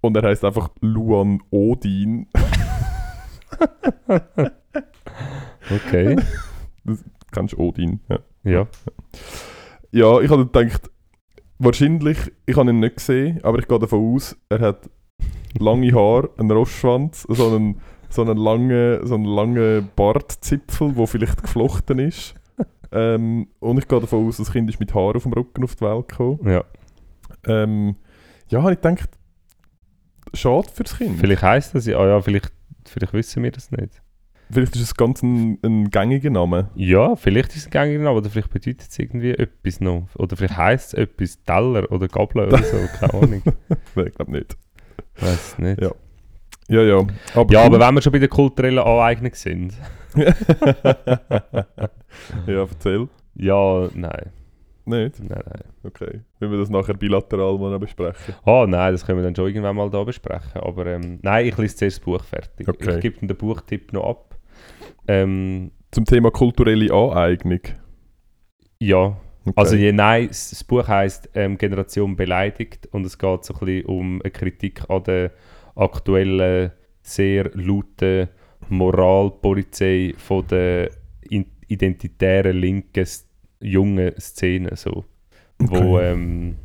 [0.02, 2.28] und er heißt einfach Luan Odin.
[5.70, 6.16] okay.
[7.32, 8.00] Kennst du Odin?
[8.08, 8.20] Ja.
[8.44, 8.68] ja.
[9.92, 10.90] ja, ich habe gedacht,
[11.60, 14.90] wahrscheinlich, ich habe ihn nicht gesehen, aber ich gehe davon aus, er hat
[15.60, 21.42] lange Haare, einen Rostschwanz, so einen, so einen langen, so einen langen Bartzipfel, der vielleicht
[21.42, 22.36] geflochten ist.
[22.92, 25.76] ähm, und ich gehe davon aus, das Kind ist mit Haaren auf dem Rücken auf
[25.76, 26.40] die Welt gekommen.
[26.50, 26.64] ja.
[27.46, 27.96] Ähm,
[28.50, 29.10] ja, ich gedacht,
[30.34, 31.20] schade fürs Kind.
[31.20, 32.52] Vielleicht heisst das ja, ah ja, vielleicht,
[32.86, 34.02] vielleicht wissen wir das nicht.
[34.50, 36.70] Vielleicht ist es ganz ein, ein gängiger Name.
[36.76, 40.08] Ja, vielleicht ist es ein gängiger Name, oder vielleicht bedeutet es irgendwie etwas noch.
[40.16, 43.42] Oder vielleicht heisst es etwas Teller oder Gabel oder so, keine Ahnung.
[43.96, 44.58] Nein, ich glaube nicht.
[45.20, 45.82] Weiß es nicht.
[45.82, 45.92] Ja.
[46.70, 47.06] Ja, ja.
[47.34, 49.74] Aber Ja, aber wenn wir schon bei der kulturellen Aneignung sind.
[50.18, 50.34] ja,
[52.48, 53.08] erzähl.
[53.36, 54.32] Ja, nein.
[54.86, 55.20] Nicht?
[55.20, 55.64] Nein, nein.
[55.84, 56.22] Okay.
[56.40, 58.36] Wenn wir das nachher bilateral mal besprechen.
[58.46, 60.62] Ah, nein, das können wir dann schon irgendwann mal da besprechen.
[60.62, 62.68] Aber ähm, nein, ich lese zuerst das Buch fertig.
[62.68, 62.96] Okay.
[62.96, 64.38] Ich gebe den Buchtipp noch ab.
[65.08, 67.60] Ähm, Zum Thema kulturelle Aneignung.
[68.80, 69.54] ja, Okay.
[69.62, 73.86] also je, nein, das Buch heißt ähm, Generation beleidigt und es geht so ein bisschen
[73.86, 75.32] um eine Kritik an der
[75.78, 78.30] aktuellen, sehr lauten
[78.70, 80.92] Moralpolizei von der
[81.68, 83.08] identitären linken
[83.60, 85.06] jungen Szene so,
[85.60, 86.12] wo Okay.
[86.12, 86.56] ähm,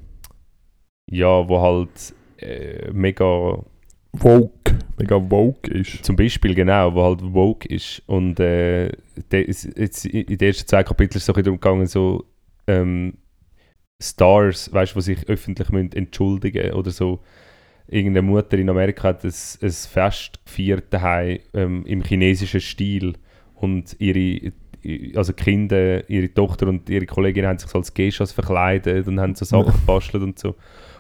[1.10, 3.64] ja, wo halt äh, mega
[4.12, 4.78] Woke.
[4.98, 6.04] Mega woke ist.
[6.04, 8.02] Zum Beispiel, genau, wo halt woke ist.
[8.06, 8.88] Und äh,
[9.30, 12.26] ist, jetzt in den ersten zwei Kapiteln ist es so darum gegangen, so
[12.66, 13.14] ähm,
[14.02, 17.20] Stars, weißt du, die sich öffentlich müssen entschuldigen oder so.
[17.88, 23.14] Irgendeine Mutter in Amerika hat ein, ein Fest gefeiert daheim, ähm, im chinesischen Stil
[23.54, 24.52] und ihre
[25.14, 29.34] also Kinder, ihre Tochter und ihre Kollegin haben sich so als Geishas verkleidet und haben
[29.34, 30.56] so Sachen gebastelt und so.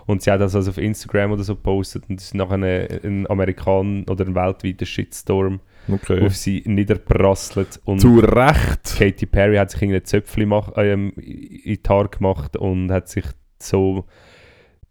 [0.06, 2.64] Und sie hat das also auf Instagram oder so gepostet und es ist nachher ein,
[3.04, 6.24] ein Amerikan oder ein weltweiter Shitstorm Okay.
[6.24, 8.96] auf sie niederprasselt und Zu Recht.
[8.98, 13.24] Katy Perry hat sich irgendein Zöpfchen mach, ähm, in die Haare gemacht und hat sich
[13.58, 14.04] so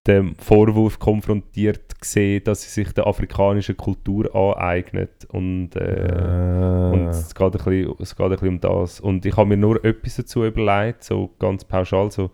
[0.07, 6.91] dem Vorwurf konfrontiert gesehen, dass sie sich der afrikanischen Kultur aneignet und, äh, Ah.
[6.91, 8.99] und es, geht ein bisschen, es geht ein bisschen um das.
[8.99, 12.31] Und ich habe mir nur etwas dazu überlegt, so ganz pauschal, so,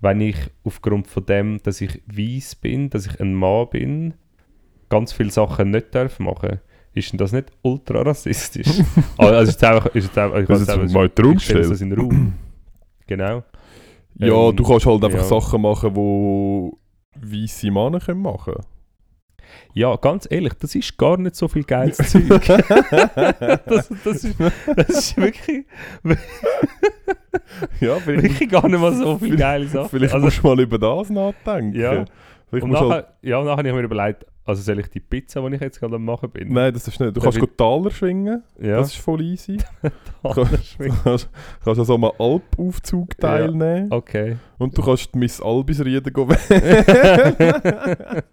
[0.00, 4.14] wenn ich aufgrund von dem, dass ich weiß bin, dass ich ein Mann bin,
[4.90, 6.60] ganz viele Sachen nicht darf machen
[6.92, 8.68] ist denn das nicht ultra rassistisch?
[9.18, 11.42] also ist einfach, ist jetzt einfach, ich Das jetzt jetzt mal ich stelle es
[11.76, 11.82] stellen.
[11.82, 12.32] in den Raum.
[13.06, 13.42] genau.
[14.18, 15.24] Ja, Ähm, du kannst halt einfach ja.
[15.24, 16.70] Sachen machen, die
[17.22, 18.54] weisse Männer können machen
[19.74, 22.44] Ja, ganz ehrlich, das ist gar nicht so viel geiles Zeug.
[23.66, 24.36] das, das, ist,
[24.76, 25.66] das ist wirklich,
[27.80, 29.90] Ja, wirklich gar nicht mal so viel geile Sachen.
[29.90, 31.78] vielleicht also, musst du mal über das nachdenken.
[31.78, 32.04] Ja.
[32.48, 35.46] Vielleicht und nachher, halt, ja, nachher habe ich mir überlegt, also soll ich die Pizza,
[35.48, 37.16] die ich jetzt gerade am machen bin, nein, das ist nicht.
[37.16, 39.58] Du kannst gut Taler schwingen, ja, das ist voll easy.
[40.22, 40.96] anders schmecken.
[40.96, 41.28] Du kannst,
[41.62, 43.28] kannst an so einem Alpaufzug Ja.
[43.28, 44.36] teilnehmen Okay.
[44.58, 48.22] und du kannst Miss Albisrieden gehen wählen.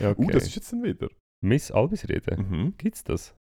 [0.00, 0.24] Ja, okay.
[0.24, 1.08] Uh, das ist jetzt dann wieder.
[1.40, 2.36] Miss Albisriede.
[2.36, 2.74] Mhm.
[2.78, 3.34] Gibt's das?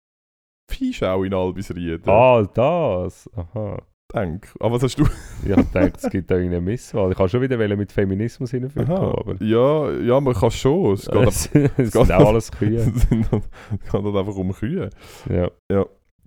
[0.70, 2.06] Viehschau in Albisrieden.
[2.08, 3.30] Ah, das.
[3.34, 3.80] Aha.
[4.14, 4.48] Denk.
[4.60, 5.04] Aber was hast du?
[5.44, 7.10] Ich gedacht, es gibt da irgendeine Misswahl.
[7.10, 9.14] Ich kann schon wieder mit Feminismus hineinführen, Aha.
[9.18, 9.42] aber...
[9.42, 10.94] Ja, ja, man kann schon.
[10.94, 12.76] Es geht, einfach- Es, es geht auch alles Kühe.
[12.80, 13.32] es es geht
[13.92, 14.90] halt einfach um Kühe.
[15.28, 15.50] Ja.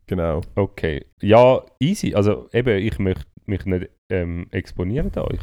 [0.08, 0.42] Genau.
[0.56, 1.06] Okay.
[1.22, 2.14] Ja, easy.
[2.14, 5.28] Also eben, ich möchte mich nicht ähm, exponieren da.
[5.32, 5.40] Ich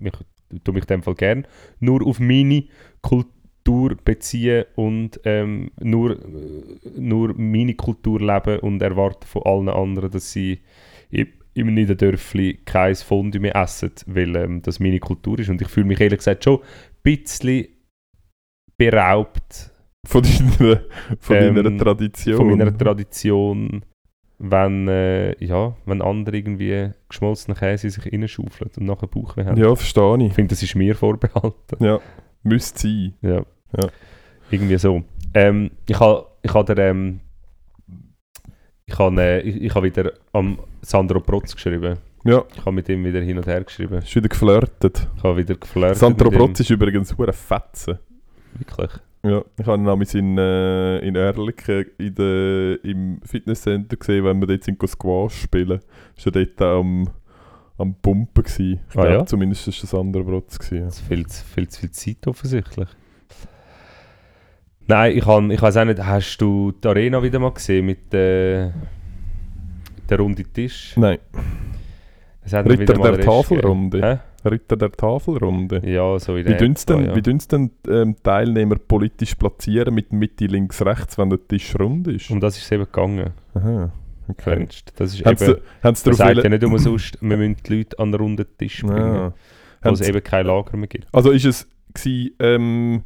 [0.00, 0.12] mich,
[0.62, 1.46] tue mich in dem Fall gern
[1.80, 2.64] nur auf meine
[3.02, 6.20] Kultur beziehen und ähm, nur, äh,
[6.96, 10.60] nur meine Kultur leben und erwarte von allen anderen, dass sie
[11.54, 15.48] im, Niederdörfli kein Fondue mehr essen, weil ähm, das meine Kultur ist.
[15.48, 16.64] Und ich fühle mich ehrlich gesagt schon ein
[17.02, 17.66] bisschen
[18.76, 19.70] beraubt
[20.06, 20.80] Von deiner,
[21.20, 22.36] von Ähm, deiner Tradition.
[22.36, 23.84] von meiner Tradition,
[24.38, 29.56] wenn, äh, ja, wenn andere irgendwie geschmolzenen Käse sich reinschaufeln und nachher Bauchweh haben.
[29.56, 30.26] Ja, verstehe ich.
[30.26, 31.82] Ich finde, das ist mir vorbehalten.
[31.82, 32.00] Ja,
[32.42, 33.14] müsste sein.
[33.22, 33.44] Ja.
[33.76, 33.88] Ja.
[34.50, 35.04] Irgendwie so.
[35.32, 37.20] Ähm, ich habe ich ha der, ähm,
[38.86, 41.96] ich habe äh, ich, ich ha wieder am Sandro Protz geschrieben.
[42.24, 43.98] Ja, Ich habe mit ihm wieder hin und her geschrieben.
[43.98, 45.06] ist wieder geflirtet.
[45.16, 46.30] Ich habe wieder geflirtet Sandro.
[46.30, 47.98] Protz ist übrigens hure Fetzen.
[48.54, 48.90] Wirklich.
[49.22, 54.38] Ja, ich habe ihn damals in, äh, in Erliken in der, im Fitnesscenter gesehen, wenn
[54.40, 55.80] wir dort sind go Squash spielen.
[56.16, 57.08] Ist er dort am,
[57.78, 58.80] am Pumpen gewesen.
[58.90, 59.26] Ich Ah, glaube, ja?
[59.26, 60.84] zumindest ist das Sandro Protz gewesen.
[60.84, 62.88] Das ist viel, zu- viel zu viel Zeit offensichtlich.
[64.86, 68.12] Nein, ich, han, ich weiß auch nicht, hast du die Arena wieder mal gesehen mit
[68.12, 68.70] äh,
[70.08, 70.94] der runde Tisch?
[70.96, 71.00] Ja.
[71.02, 71.18] Nein,
[72.66, 74.20] Ritter der Tafelrunde.
[74.44, 75.80] Ritter der Tafelrunde.
[75.88, 80.12] Ja, so in Wie dünnst denn, etwa, wie dünnst denn ähm, Teilnehmer politisch platzieren mit
[80.12, 82.30] Mitte, links, rechts, wenn der Tisch rund ist?
[82.30, 83.30] Um das ist es eben gegangen.
[83.54, 83.90] Aha,
[84.28, 84.56] okay.
[84.56, 84.92] Kennst du?
[84.96, 87.76] Das ist Haben sie, eben, sie das darauf sagt ja nicht umsonst, wir müssen die
[87.78, 89.32] Leute an einen runden Tisch bringen, Ja.
[89.82, 91.06] wo es sie- eben kein Lager mehr gibt.
[91.12, 93.04] Also ist es gsi, ähm,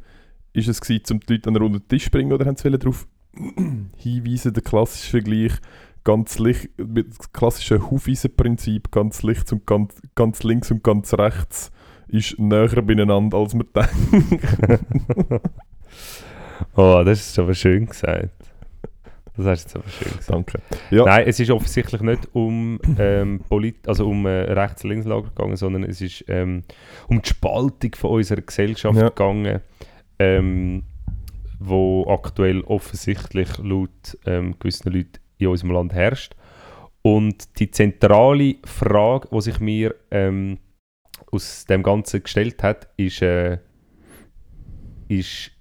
[0.53, 2.71] ist es gsi, um die Leute an einen runden Tisch zu bringen oder haben sie
[2.71, 3.07] darauf
[3.97, 5.53] hinweisen, der klassische Vergleich,
[6.05, 11.71] ganz Licht, mit das klassische Hufeisenprinzip, ganz links und ganz, ganz links und ganz rechts
[12.09, 14.83] ist näher beieinander, als man denkt.
[16.77, 18.31] oh, das ist aber schön gesagt.
[19.37, 20.31] Das hast du jetzt aber schön gesagt.
[20.31, 20.61] Danke.
[20.91, 25.85] Ja, Nein, es ist offensichtlich nicht um, ähm, Polit also um äh, Rechts-Links-Lager gegangen, sondern
[25.85, 26.65] es ist ähm,
[27.07, 29.11] um die Spaltung von unserer Gesellschaft Ja.
[29.11, 29.61] gegangen,
[30.19, 30.85] ähm,
[31.59, 36.35] wo aktuell offensichtlich laut ähm, gewissen Leuten in unserem Land herrscht.
[37.03, 40.59] Und die zentrale Frage, die sich mir ähm,
[41.31, 43.59] aus dem Ganzen gestellt hat, ist, äh,
[45.09, 45.53] ist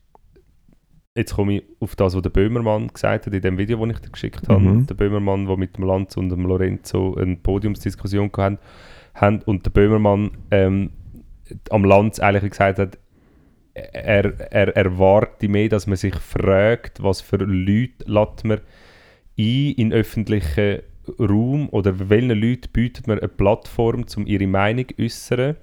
[1.17, 4.01] jetzt komme ich auf das, was der Böhmermann gesagt hat in dem Video, das ich
[4.01, 4.61] dir geschickt habe.
[4.61, 4.87] Mhm.
[4.87, 8.63] Der Böhmermann, der mit dem Lanz und dem Lorenzo eine Podiumsdiskussion gehabt
[9.15, 10.91] haben und der Böhmermann ähm,
[11.71, 12.99] am Lanz eigentlich gesagt hat,
[13.93, 18.61] er, er erwarte mehr, dass man sich fragt, was für Leute lässt man
[19.39, 20.79] ein in öffentlichen
[21.19, 25.55] Raum oder welchen Leuten bietet man eine Plattform, um ihre Meinung zu äußern.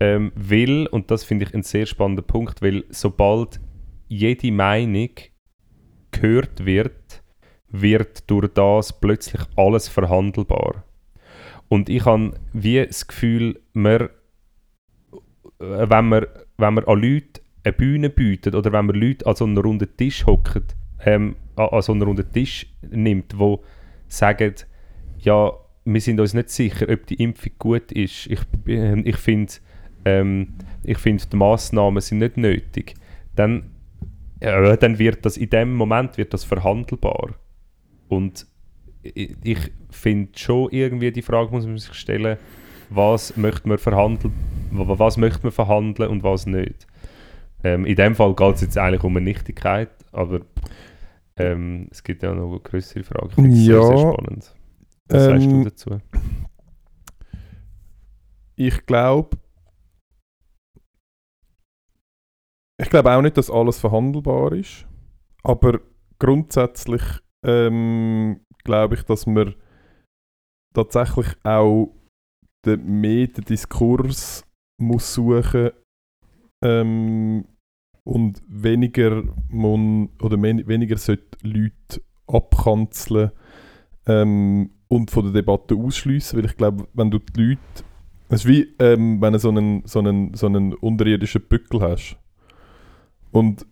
[0.00, 3.60] Ähm, weil, und das finde ich ein sehr spannender Punkt, weil sobald
[4.06, 5.10] jede Meinung
[6.12, 7.22] gehört wird,
[7.68, 10.84] wird durch das plötzlich alles verhandelbar.
[11.68, 14.08] Und ich habe wie das Gefühl, man,
[15.58, 16.26] wenn man,
[16.58, 19.88] wenn man an Leute eine Bühne bietet oder wenn man Leute an so einen runden
[19.96, 23.62] Tisch hockt, ähm, an, so einen runden Tisch nimmt, wo
[24.08, 24.54] sagen,
[25.18, 25.52] ja,
[25.84, 28.26] wir sind uns nicht sicher, ob die Impfung gut ist.
[28.26, 29.52] Ich, äh, ich finde,
[30.04, 30.54] ähm,
[30.96, 32.94] find, die Massnahmen sind nicht nötig.
[33.34, 33.70] Dann,
[34.42, 37.34] ja, dann wird das in dem Moment wird das verhandelbar.
[38.08, 38.46] Und
[39.02, 39.58] ich
[39.90, 42.36] finde schon irgendwie die Frage muss man sich stellen,
[42.90, 44.32] was möchte man verhandeln,
[44.72, 46.86] wa- was möchte man verhandeln und was nicht.
[47.64, 50.40] Ähm, in dem Fall geht es jetzt eigentlich um eine Nichtigkeit, aber
[51.36, 53.28] ähm, es gibt ja noch eine größere Frage.
[53.30, 54.54] Ich finde es sehr, sehr Ja, spannend.
[55.10, 56.00] Was sagst du Ähm, dazu?
[58.56, 59.38] Ich glaube,
[62.80, 64.86] ich glaube auch nicht, dass alles verhandelbar ist,
[65.42, 65.80] aber
[66.18, 67.02] grundsätzlich
[67.44, 69.54] ähm, glaube ich, dass man
[70.74, 71.94] tatsächlich auch
[72.76, 74.44] den, mehr den Diskurs
[74.80, 75.70] muss suchen
[76.64, 77.44] ähm,
[78.04, 83.32] und weniger man, oder weniger sollte Leute abkanzeln
[84.06, 87.84] ähm, und von der Debatte ausschliessen, weil ich glaube, wenn du die Leute
[88.30, 92.18] es ist wie, ähm, wenn du so einen, so, einen, so einen unterirdischen Bückel hast.
[93.30, 93.66] Und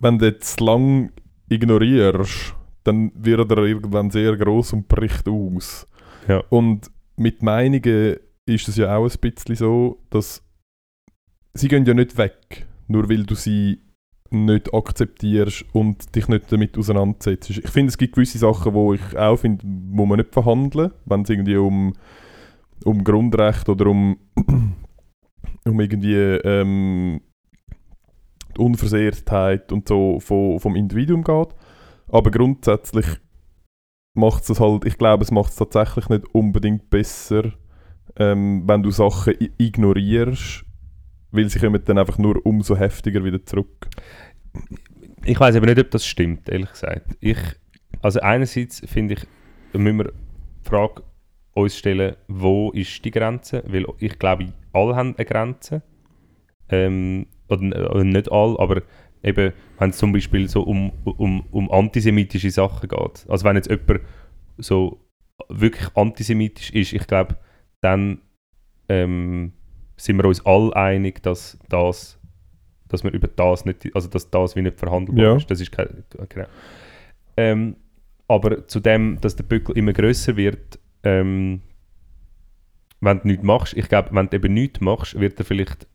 [0.00, 1.12] wenn du jetzt lang
[1.48, 5.86] ignorierst, dann wird er irgendwann sehr groß und bricht aus.
[6.26, 6.42] Ja.
[6.48, 10.42] Und mit Meinungen ist es ja auch ein bisschen so, dass
[11.54, 13.80] sie gehen ja nicht weg, nur weil du sie
[14.30, 17.50] nicht akzeptierst und dich nicht damit auseinandersetzt.
[17.50, 21.22] Ich finde, es gibt gewisse Sachen, wo ich auch finde, wo man nicht verhandeln, wenn
[21.22, 21.94] es irgendwie um
[22.84, 24.18] um Grundrecht oder um,
[25.64, 27.20] um irgendwie ähm,
[28.56, 31.48] die Unversehrtheit und so von, vom Individuum geht.
[32.08, 33.06] Aber grundsätzlich
[34.18, 37.52] macht es halt, ich glaube, es macht es tatsächlich nicht unbedingt besser,
[38.16, 40.64] ähm, wenn du Sachen ignorierst,
[41.30, 43.88] weil sie kommen dann einfach nur umso heftiger wieder zurück.
[45.24, 47.16] Ich weiß aber nicht, ob das stimmt, ehrlich gesagt.
[47.20, 47.38] Ich,
[48.02, 49.26] also einerseits finde ich,
[49.78, 51.02] müssen wir die Frage
[51.54, 53.62] uns stellen, wo ist die Grenze?
[53.66, 55.82] Weil ich glaube, alle haben eine Grenze.
[56.68, 58.82] Ähm, oder nicht alle, aber
[59.22, 63.26] eben, wenn es zum Beispiel so um, um, um antisemitische Sachen geht.
[63.28, 64.00] Also wenn jetzt jemand
[64.58, 65.00] so
[65.48, 67.36] wirklich antisemitisch ist, ich glaube,
[67.80, 68.20] dann
[68.88, 69.52] ähm,
[69.96, 72.18] sind wir uns alle einig, dass das
[72.88, 75.36] dass wir über das nicht, also dass das wie nicht verhandelbar Ja.
[75.36, 75.50] ist.
[75.50, 76.46] Das ist kein, genau.
[77.36, 77.76] Ähm,
[78.26, 81.62] aber zu dem, dass der Bückel immer größer wird, ähm,
[83.00, 85.86] wenn du nichts machst, ich glaube, wenn du eben nichts machst, wird er vielleicht,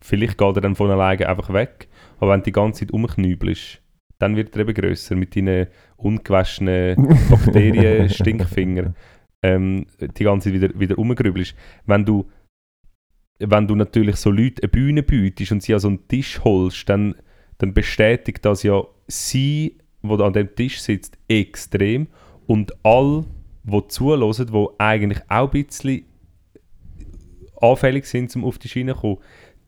[0.00, 1.88] vielleicht geht er dann von alleine einfach weg,
[2.22, 3.82] aber wenn du die ganze Zeit umknübelst,
[4.20, 6.94] dann wird er eben größer mit deinen ungewaschenen
[7.28, 8.94] Bakterien, Stinkfinger,
[9.42, 11.56] ähm, die ganze Zeit wieder, wieder umgrübelst.
[11.84, 12.30] Wenn du,
[13.40, 16.88] wenn du natürlich so Leute eine Bühne bietest und sie an so einen Tisch holst,
[16.88, 17.16] dann,
[17.58, 22.06] dann bestätigt das ja sie, die an dem Tisch sitzt, extrem
[22.46, 23.24] und all,
[23.64, 26.04] die zuhören, die eigentlich auch ein bisschen
[27.60, 29.18] anfällig sind, um auf die Schiene zu kommen,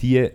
[0.00, 0.30] die,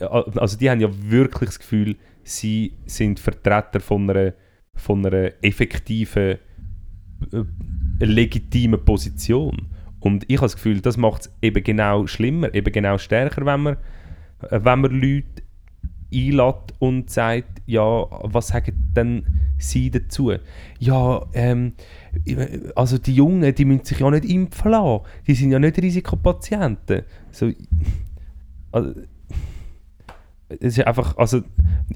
[0.00, 4.32] also die haben ja wirklich das Gefühl, sie sind Vertreter von einer,
[4.74, 6.38] von einer effektiven,
[7.32, 7.44] äh,
[8.04, 9.68] legitimen Position.
[10.00, 13.60] Und ich habe das Gefühl, das macht es eben genau schlimmer, eben genau stärker, wenn
[13.60, 13.76] man,
[14.42, 15.42] äh, wenn man Leute
[16.12, 19.26] einlädt und sagt, ja, was sagen denn
[19.58, 20.32] sie dazu?
[20.78, 21.72] Ja, ähm,
[22.74, 25.04] also die Jungen, die müssen sich ja nicht impfen lassen.
[25.26, 27.02] Die sind ja nicht Risikopatienten.
[27.32, 27.50] So,
[28.72, 28.94] also,
[30.48, 31.42] es ist einfach, also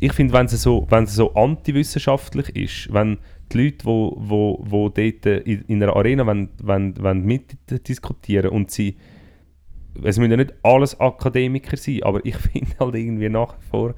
[0.00, 3.18] ich finde, wenn es so, so antiwissenschaftlich ist, wenn
[3.52, 8.70] die Leute, wo, wo, wo dort in, in einer Arena wenn, wenn, wenn mitdiskutieren und
[8.70, 8.96] sie,
[10.02, 13.94] es müssen ja nicht alles Akademiker sein, aber ich finde halt irgendwie nach wie vor,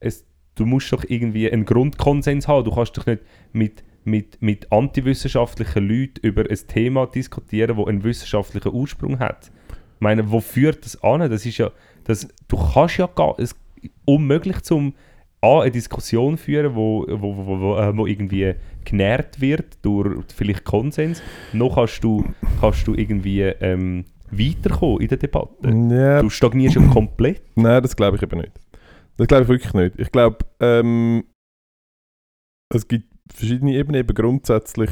[0.00, 2.64] es, du musst doch irgendwie einen Grundkonsens haben.
[2.64, 8.04] Du kannst doch nicht mit, mit, mit antiwissenschaftlichen Leuten über ein Thema diskutieren, das einen
[8.04, 9.50] wissenschaftlichen Ursprung hat.
[9.94, 11.28] Ich meine, wo führt das an?
[11.28, 11.70] Das ist ja,
[12.08, 13.54] das, du kannst ja gar, es
[14.06, 14.94] unmöglich zum
[15.40, 20.64] A, eine Diskussion führen, wo, wo, wo, wo, äh, wo irgendwie genährt wird durch vielleicht
[20.64, 21.22] Konsens.
[21.52, 22.24] Noch kannst du,
[22.60, 25.68] kannst du irgendwie ähm, weiterkommen in der Debatte.
[25.68, 27.42] Ja, Du stagnierst ja komplett.
[27.54, 28.52] Nein, das glaube ich eben nicht.
[29.18, 29.98] Das glaube ich wirklich nicht.
[29.98, 31.24] Ich glaube, ähm,
[32.74, 34.00] es gibt verschiedene Ebenen.
[34.00, 34.90] Eben grundsätzlich,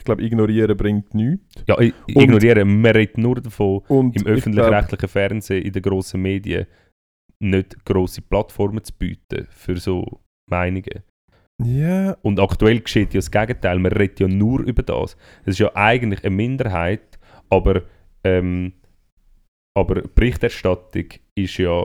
[0.00, 1.62] ich glaube, ignorieren bringt nichts.
[1.68, 2.80] Ja, i- ignorieren.
[2.80, 6.66] Man redet nur davon, Und im öffentlich-rechtlichen Fernsehen, in den grossen Medien,
[7.42, 10.20] nicht grosse Plattformen zu bieten für so
[10.50, 11.02] Meinungen.
[11.62, 13.78] Ja, Und aktuell geschieht ja das Gegenteil.
[13.78, 15.16] Man redet ja nur über das.
[15.42, 17.18] Es ist ja eigentlich eine Minderheit,
[17.50, 17.82] aber,
[18.24, 18.72] ähm,
[19.78, 21.84] aber Berichterstattung ist ja,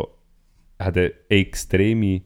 [0.80, 2.22] hat eine extreme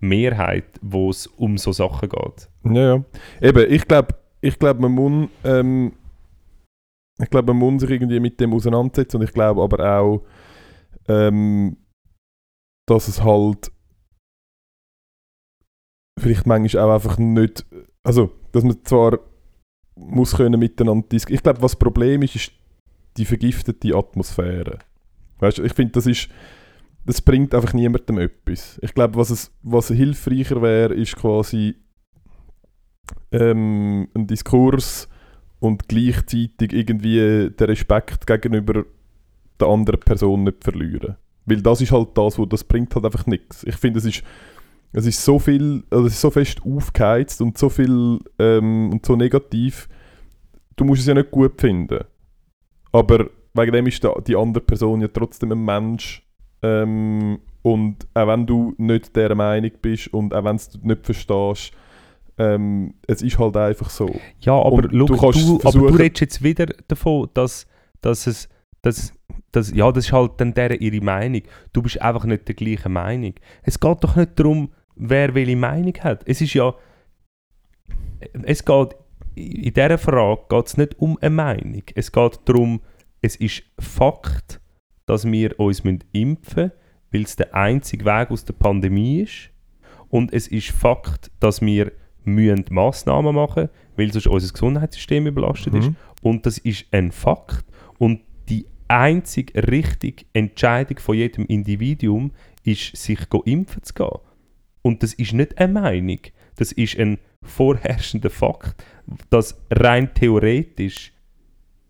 [0.00, 2.48] Mehrheit, wo es um so Sachen geht.
[2.64, 3.04] ja, ja.
[3.40, 5.92] Eben, ich glaube, ich glaube, man muss, ähm,
[7.18, 10.22] ich glaube, man muss sich irgendwie mit dem auseinandersetzen und ich glaube aber auch,
[11.08, 11.76] ähm,
[12.86, 13.72] dass es halt
[16.18, 17.66] vielleicht manchmal auch einfach nicht,
[18.02, 19.18] also, dass man zwar
[19.96, 21.36] muss können miteinander diskutieren.
[21.36, 22.52] Ich glaube, was das Problem ist, ist
[23.16, 24.78] die vergiftete Atmosphäre.
[25.38, 26.28] Weißt ich finde, das ist,
[27.04, 28.78] das bringt einfach niemandem etwas.
[28.82, 31.76] Ich glaube, was, es, was hilfreicher wäre, ist quasi
[33.32, 35.08] ähm, ein Diskurs
[35.60, 38.84] und gleichzeitig irgendwie den Respekt gegenüber
[39.58, 41.16] der anderen Person nicht verlieren.
[41.46, 43.64] Weil das ist halt das, wo das bringt halt einfach nichts.
[43.64, 44.22] Ich finde, es ist,
[44.92, 49.06] es ist so viel, also es ist so fest aufgeheizt und so viel ähm, und
[49.06, 49.88] so negativ.
[50.74, 52.04] Du musst es ja nicht gut finden.
[52.92, 56.22] Aber wegen dem ist die andere Person ja trotzdem ein Mensch.
[56.62, 61.72] Ähm, und auch wenn du nicht der Meinung bist und auch wenn du nicht verstehst,
[62.38, 64.14] ähm, es ist halt einfach so.
[64.40, 67.66] Ja, aber, schau, du du, aber du redest jetzt wieder davon, dass,
[68.00, 68.48] dass es.
[68.82, 69.12] Dass,
[69.50, 71.42] dass, ja, das ist halt dann deren ihre Meinung.
[71.72, 73.34] Du bist einfach nicht der gleichen Meinung.
[73.62, 76.22] Es geht doch nicht darum, wer welche Meinung hat.
[76.26, 76.74] Es ist ja.
[78.42, 78.96] Es geht.
[79.34, 81.82] In dieser Frage geht es nicht um eine Meinung.
[81.94, 82.80] Es geht darum,
[83.20, 84.60] es ist Fakt,
[85.04, 86.72] dass wir uns impfen müssen,
[87.10, 89.50] weil es der einzige Weg aus der Pandemie ist.
[90.08, 91.92] Und es ist Fakt, dass wir
[92.26, 95.90] müssen Massnahmen machen weil sonst unser Gesundheitssystem überlastet ist.
[95.90, 95.96] Mhm.
[96.22, 97.64] Und das ist ein Fakt.
[97.98, 102.32] Und die einzige richtige Entscheidung von jedem Individuum
[102.64, 104.18] ist, sich impfen zu gehen.
[104.82, 106.20] Und das ist nicht eine Meinung.
[106.56, 108.84] Das ist ein vorherrschender Fakt,
[109.30, 111.12] dass rein theoretisch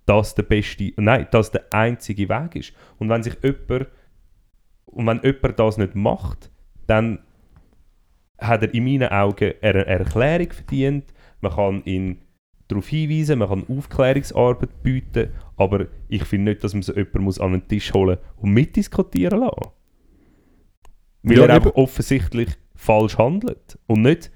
[0.07, 2.73] das der beste, nein, das der einzige Weg ist.
[2.99, 3.89] Und wenn sich jemand,
[4.87, 6.51] und wenn jemand das nicht macht,
[6.87, 7.19] dann
[8.39, 11.13] hat er in meinen Augen eine Erklärung verdient.
[11.41, 12.19] Man kann ihn
[12.69, 17.39] darauf hinweisen, man kann Aufklärungsarbeit bieten, aber ich finde nicht, dass man so jemanden muss
[17.41, 19.71] an den Tisch holen und mitdiskutieren lassen.
[21.23, 23.79] Weil Ja, er einfach offensichtlich falsch handelt.
[23.87, 24.31] Und nicht,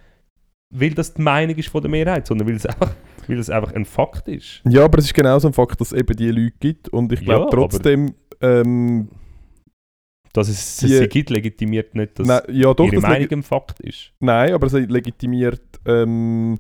[0.71, 2.95] weil das die Meinung ist von der Mehrheit, sondern weil es einfach,
[3.27, 4.63] weil es einfach ein Fakt ist.
[4.69, 6.89] Ja, aber es ist genauso ein Fakt, dass es eben die Leute gibt.
[6.89, 9.09] Und ich glaube Ja, trotzdem, ähm,
[10.33, 13.43] Dass es Die- sie gibt, legitimiert nicht, dass nein, ja, doch, ihre das Meinung ein
[13.43, 14.13] Fakt ist.
[14.21, 16.59] nein, aber es legitimiert, ähm,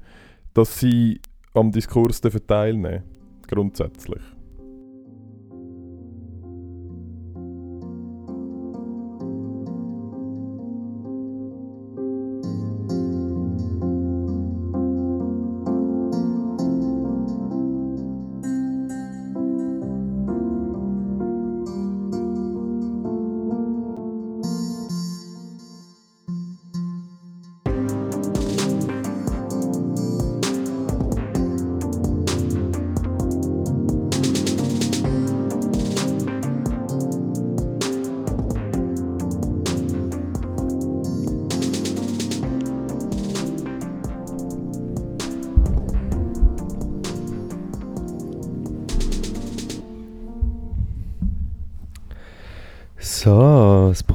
[0.55, 1.21] dass sie
[1.55, 3.05] am Diskurs teilnehmen
[3.47, 4.23] Grundsätzlich.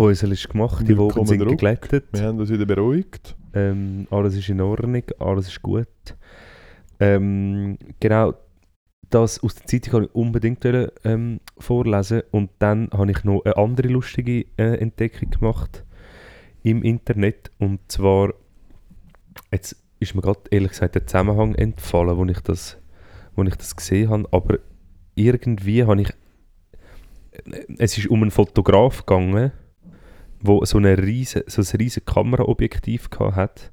[0.06, 1.54] Päusel ist gemacht, die Wogen sind zurück.
[1.54, 2.06] geglättet.
[2.12, 3.36] Wir haben uns wieder beruhigt.
[3.56, 5.88] Ähm, alles ist in Ordnung, alles ist gut.
[7.00, 8.36] Ähm, genau,
[9.10, 10.64] das aus der Zeitung wollte ich unbedingt
[11.04, 15.84] ähm, vorlesen und dann habe ich noch eine andere lustige äh, Entdeckung gemacht
[16.62, 18.32] im Internet und zwar,
[19.52, 22.78] jetzt ist mir gerade ehrlich gesagt der Zusammenhang entfallen, wo ich das,
[23.36, 24.60] wo ich das gesehen habe, aber
[25.16, 26.14] irgendwie habe ich,
[27.80, 29.52] es ist um einen Fotograf gegangen,
[30.46, 33.72] wo so, eine riese, so ein riesen Kameraobjektiv hat,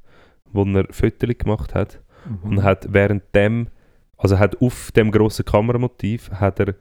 [0.53, 2.01] wo er Fotos gemacht hat
[2.43, 3.69] und hat während dem,
[4.17, 6.75] also hat auf dem grossen Kameramotiv hat er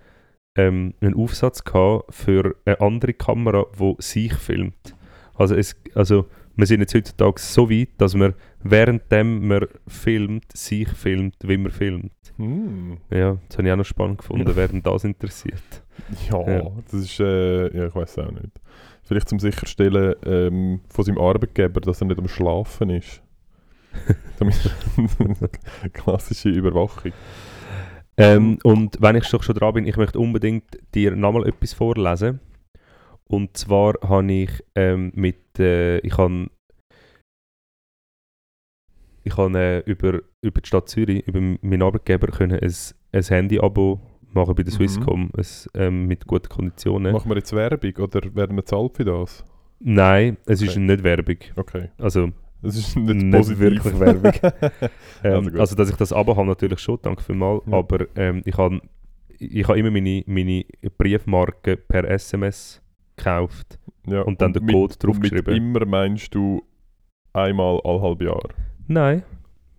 [0.55, 4.95] ähm, einen Aufsatz gehabt für eine andere Kamera, wo sich filmt.
[5.33, 6.25] Also, es, also
[6.55, 8.33] wir sind jetzt heutzutage so weit, dass man
[8.63, 12.11] währenddem man filmt, sich filmt, wie man filmt.
[12.37, 12.97] Hm.
[13.09, 15.83] Ja, das habe ich auch noch spannend gefunden, wer denn das interessiert.
[16.29, 16.71] Ja, Ja.
[16.85, 18.59] das ist, äh, ja, ich weiß auch nicht.
[19.03, 23.21] Vielleicht zum Sicherstellen ähm, von seinem Arbeitgeber, dass er nicht am Schlafen ist.
[24.39, 24.57] Damit
[25.93, 27.11] klassische Überwachung.
[28.17, 32.39] Ähm, und wenn ich doch schon dran bin, ich möchte unbedingt dir nochmal etwas vorlesen.
[33.25, 36.49] Und zwar habe ich ähm, mit, äh, ich habe
[39.23, 42.73] ich habe äh, über, über die Stadt Zürich, über meinen Arbeitgeber, können ein,
[43.11, 43.99] ein Handy-Abo
[44.33, 44.77] machen bei der Mhm.
[44.77, 47.13] Swisscom, ein, ähm, mit guten Konditionen.
[47.13, 49.43] Machen wir jetzt Werbung oder werden wir zahlt für das?
[49.79, 50.79] Nein, es ist Okay.
[50.79, 51.37] nicht Werbung.
[51.55, 51.89] Okay.
[51.97, 52.29] Also,
[52.63, 53.59] Das ist nicht, Nicht positiv.
[53.59, 54.31] wirklich Werbung.
[55.23, 57.63] ähm, Also also, dass ich das habe, natürlich schon, danke vielmals.
[57.65, 57.73] Ja.
[57.77, 58.79] Aber ähm, ich habe
[59.39, 60.63] ich habe immer meine, meine
[60.99, 62.79] Briefmarken per SMS
[63.15, 63.79] gekauft.
[64.05, 65.53] ja, und dann den mit- Code und draufgeschrieben.
[65.53, 66.61] Mit immer meinst du
[67.33, 68.49] einmal alle halbe Jahr.
[68.87, 69.23] Nein,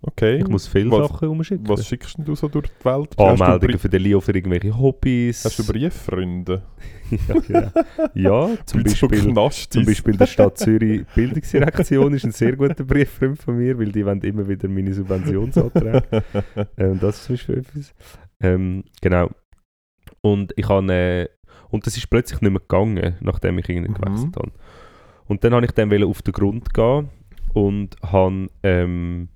[0.04, 0.38] Okay.
[0.38, 1.68] Ich muss viele was, Sachen umschicken.
[1.68, 3.16] Was schickst du so durch die Welt?
[3.18, 5.44] Anmeldungen für den Leo für irgendwelche Hobbys.
[5.44, 6.62] hast du Brieffreunde?
[7.28, 7.70] ja, genau.
[8.14, 9.34] ja, zum Beispiel,
[9.70, 14.04] zum Beispiel der Stadt Zürich Bildungsdirektion ist ein sehr guter Brieffreund von mir, weil die
[14.04, 16.02] wollen immer wieder meine Subventionsanträge.
[16.78, 17.94] ähm, das ist zum Beispiel etwas.
[18.40, 19.30] Ähm, genau.
[20.20, 21.28] Und ich habe, äh,
[21.70, 23.94] und das ist plötzlich nicht mehr gegangen, nachdem ich irgendwie Mhm.
[23.94, 24.52] gewechselt habe.
[25.26, 27.08] Und dann habe ich dann auf den Grund gehen
[27.54, 29.28] und habe, ähm,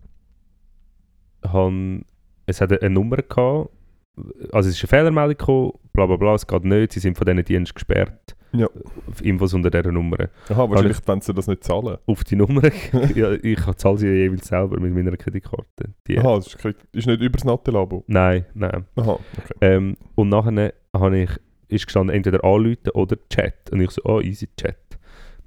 [1.52, 2.02] habe
[2.46, 3.70] es hat eine Nummer gehabt,
[4.52, 7.26] also es ist eine Fehlermeldung gekommen, bla bla bla, es geht nicht, sie sind von
[7.26, 8.36] diesen Diensten gesperrt.
[8.52, 8.68] Ja.
[9.22, 10.28] Infos unter dieser Nummer.
[10.48, 11.98] Aha, wahrscheinlich wollen sie das nicht zahlen.
[12.06, 12.62] Auf die Nummer,
[13.14, 15.90] ja, ich zahle sie jeweils selber mit meiner Kreditkarte.
[16.06, 18.04] Die, Aha, das ist, ist nicht über das Natte-Labo.
[18.06, 18.86] Nein, nein.
[18.96, 19.54] Aha, okay.
[19.60, 21.30] Ähm, und nachher habe ich,
[21.68, 23.70] ist gestanden, entweder anrufen oder Chat.
[23.72, 24.76] Und ich so, oh, easy Chat.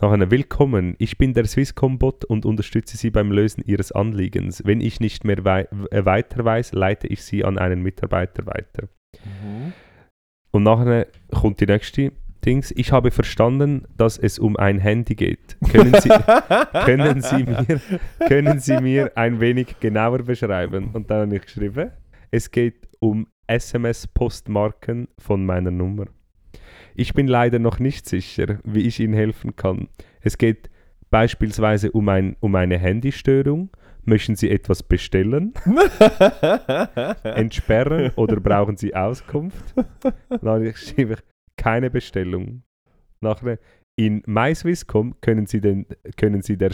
[0.01, 4.63] Nachher, willkommen, ich bin der Swisscom-Bot und unterstütze Sie beim Lösen Ihres Anliegens.
[4.65, 8.87] Wenn ich nicht mehr wei äh, weiter weiß, leite ich Sie an einen Mitarbeiter weiter.
[10.51, 12.13] Und nachher kommt die nächste
[12.45, 12.71] Dings.
[12.77, 15.57] Ich habe verstanden, dass es um ein Handy geht.
[15.69, 16.09] Können Sie,
[16.85, 17.81] können Sie, mir,
[18.25, 20.91] können Sie mir ein wenig genauer beschreiben?
[20.93, 21.91] Und dann habe ich geschrieben,
[22.31, 26.05] es geht um SMS-Postmarken von meiner Nummer.
[26.99, 29.87] Ich bin leider noch nicht sicher, wie ich Ihnen helfen kann.
[30.19, 30.69] Es geht
[31.09, 33.69] beispielsweise um, ein, um eine Handystörung.
[34.03, 35.53] Möchten Sie etwas bestellen,
[37.23, 39.73] entsperren oder brauchen Sie Auskunft?
[40.29, 41.17] Dann habe ich
[41.55, 42.63] keine Bestellung.
[43.21, 43.59] Nachher,
[43.95, 45.85] in MySwisscom können Sie den,
[46.17, 46.71] können Sie der,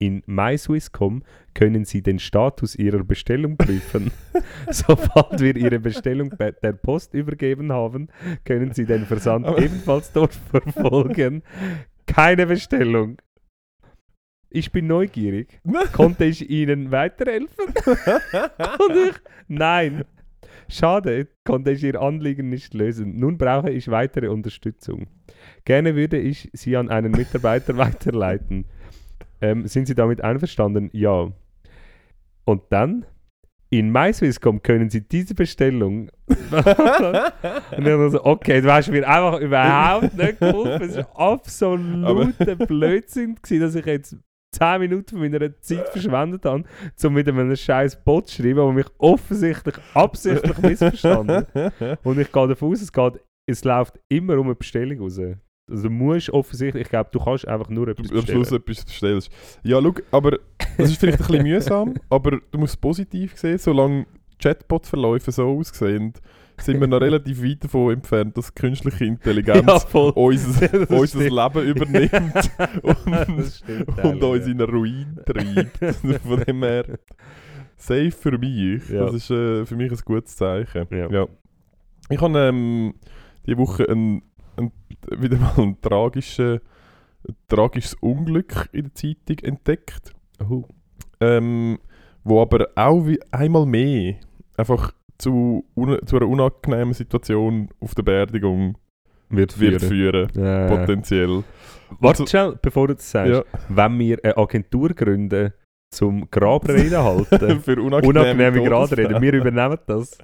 [0.00, 1.22] in MySwisscom
[1.54, 4.10] können Sie den Status Ihrer Bestellung prüfen.
[4.70, 8.08] Sobald wir Ihre Bestellung bei der Post übergeben haben,
[8.44, 11.42] können Sie den Versand Aber- ebenfalls dort verfolgen.
[12.06, 13.18] Keine Bestellung.
[14.50, 15.60] Ich bin neugierig.
[15.92, 17.66] Konnte ich Ihnen weiterhelfen?
[18.90, 19.14] Ich,
[19.48, 20.04] nein.
[20.70, 23.18] Schade, konnte ich Ihr Anliegen nicht lösen.
[23.18, 25.06] Nun brauche ich weitere Unterstützung.
[25.64, 28.66] Gerne würde ich Sie an einen Mitarbeiter weiterleiten.
[29.40, 30.90] Ähm, sind Sie damit einverstanden?
[30.92, 31.30] Ja.
[32.44, 33.06] Und dann?
[33.70, 36.10] In MySwisscom können Sie diese Bestellung.
[36.26, 40.88] und ich dachte so, okay, du hast mir einfach überhaupt nicht geholfen.
[40.88, 44.16] Es war absoluter Blödsinn, gewesen, dass ich jetzt
[44.52, 46.64] 10 Minuten von meiner Zeit verschwendet habe,
[47.04, 51.46] um mit einem scheiß Bot zu schreiben, der mich offensichtlich absichtlich missverstanden.
[52.02, 55.20] Und ich gehe davon aus, es, geht, es läuft immer um eine Bestellung raus.
[55.70, 58.62] Also du musst offensichtlich, ich glaube, du kannst einfach nur etwas Du am Schluss bestellen.
[58.62, 59.30] etwas bestellst.
[59.62, 60.38] Ja, schau, aber
[60.76, 64.06] das ist vielleicht ein bisschen mühsam, aber du musst es positiv sehen, solange
[64.40, 66.14] Chatbot-Verläufe so aussehen,
[66.60, 71.18] sind wir noch relativ weit davon entfernt, dass künstliche Intelligenz Ja, unser, Das unser.
[71.20, 72.50] Leben übernimmt
[72.82, 74.52] und, und uns ja.
[74.52, 75.78] in einen Ruin treibt.
[76.24, 76.84] Von dem her,
[77.76, 78.88] safe für mich.
[78.88, 79.06] Ja.
[79.06, 80.86] Das ist äh, für mich ein gutes Zeichen.
[80.90, 81.26] Ja.
[82.10, 82.94] Ich habe ähm,
[83.46, 84.22] diese Woche ein,
[84.58, 84.72] ein,
[85.18, 86.60] wieder mal ein, tragische,
[87.28, 90.12] ein tragisches Unglück in der Zeitung entdeckt,
[90.48, 90.64] Oh.
[91.20, 91.78] ähm,
[92.24, 94.16] wo aber auch wie einmal mehr
[94.56, 95.64] einfach zu,
[96.06, 98.76] zu einer unangenehmen Situation auf der Beerdigung
[99.30, 100.28] Wird wird führen.
[100.28, 100.66] führen, Ja.
[100.68, 101.42] potenziell.
[102.00, 103.32] Warte Also- schnell, bevor du das sagst.
[103.32, 105.52] Ja, Wenn wir eine Agentur gründen,
[105.90, 108.62] zum Grabreden halten, für unangenehme, unangenehme.
[108.68, 110.18] Gradreden, wir übernehmen das.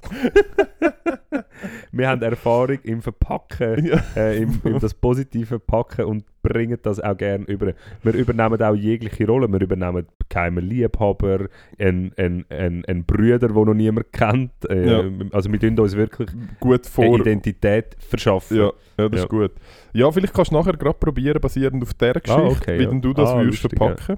[1.91, 4.01] wir haben Erfahrung im Verpacken, Ja.
[4.15, 7.73] äh, im, im das Positive Packen und bringen das auch gerne über.
[8.03, 9.47] Wir übernehmen auch jegliche Rolle.
[9.51, 11.47] Wir übernehmen geheimen Liebhaber,
[11.79, 14.51] einen, einen, einen, einen Brüder, den noch niemand kennt.
[14.69, 15.03] Äh, Ja.
[15.31, 17.19] Also wir tun uns wirklich Gut vor.
[17.19, 18.57] Identität verschaffen.
[18.57, 19.51] Ja, ja, das ist gut.
[19.93, 23.13] Ja, vielleicht kannst du nachher gerade probieren, basierend auf der Geschichte, Ah, okay, wie du
[23.13, 24.17] das Ah, würdest lustig, verpacken.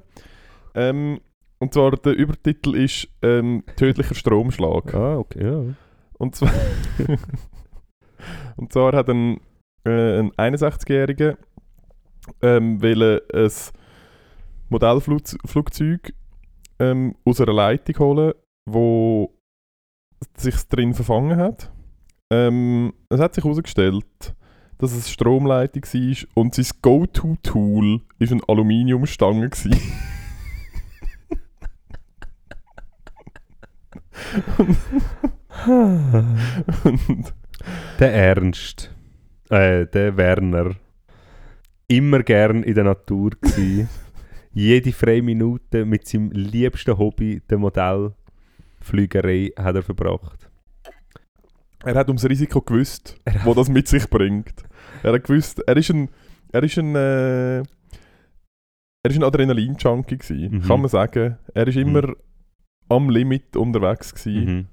[0.76, 1.20] Ähm,
[1.60, 4.93] und zwar der Übertitel ist ähm, Tödlicher Stromschlag.
[4.93, 5.64] Ah, okay, ja.
[6.18, 6.51] Und zwar,
[8.58, 9.39] und zwar hat ein,
[9.86, 11.38] äh, ein 61-Jähriger
[12.41, 13.51] ähm, ein
[14.70, 16.14] Modellflugzeug
[16.80, 18.34] ähm, aus einer Leitung holen,
[18.70, 19.34] wo
[20.36, 21.72] sich drin verfangen hat.
[22.32, 24.36] Ähm, es hat sich herausgestellt,
[24.78, 29.49] dass es Stromleitung war und sein Go-To-Tool ist eine Aluminiumstange
[36.84, 37.34] und
[37.99, 38.93] Der Ernst,
[39.49, 40.76] äh, der Werner,
[41.88, 43.88] immer gern in der Natur gsi.
[44.53, 50.49] Jede freie Minute mit seinem liebsten Hobby, der Modellflügerei, hat er verbracht.
[51.84, 54.63] Er hat ums Risiko gewusst, wo das mit sich bringt.
[55.03, 56.09] Er hat gewusst, er ist ein,
[56.51, 57.65] er ist ein, äh, er
[59.11, 60.61] ist ein Adrenalin-Junkie gewesen, Mhm.
[60.63, 61.38] kann man sagen.
[61.53, 61.84] Er ist Mhm.
[62.90, 64.46] Am Limit unterwegs gewesen.
[64.56, 64.66] Mhm.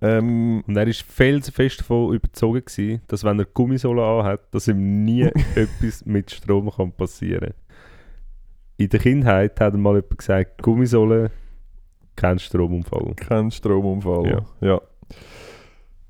[0.00, 5.04] Ähm, Und er war felsenfest davon überzogen, gewesen, dass wenn er Gummisohle anhat, dass ihm
[5.04, 5.22] nie
[5.54, 7.54] etwas mit Strom kann passieren kann.
[8.76, 11.30] In der Kindheit hat er mal jemand gesagt, Gummisohle,
[12.16, 13.14] kein Stromunfall.
[13.16, 14.26] kein Stromunfall.
[14.26, 14.68] Ja.
[14.68, 14.80] Ja.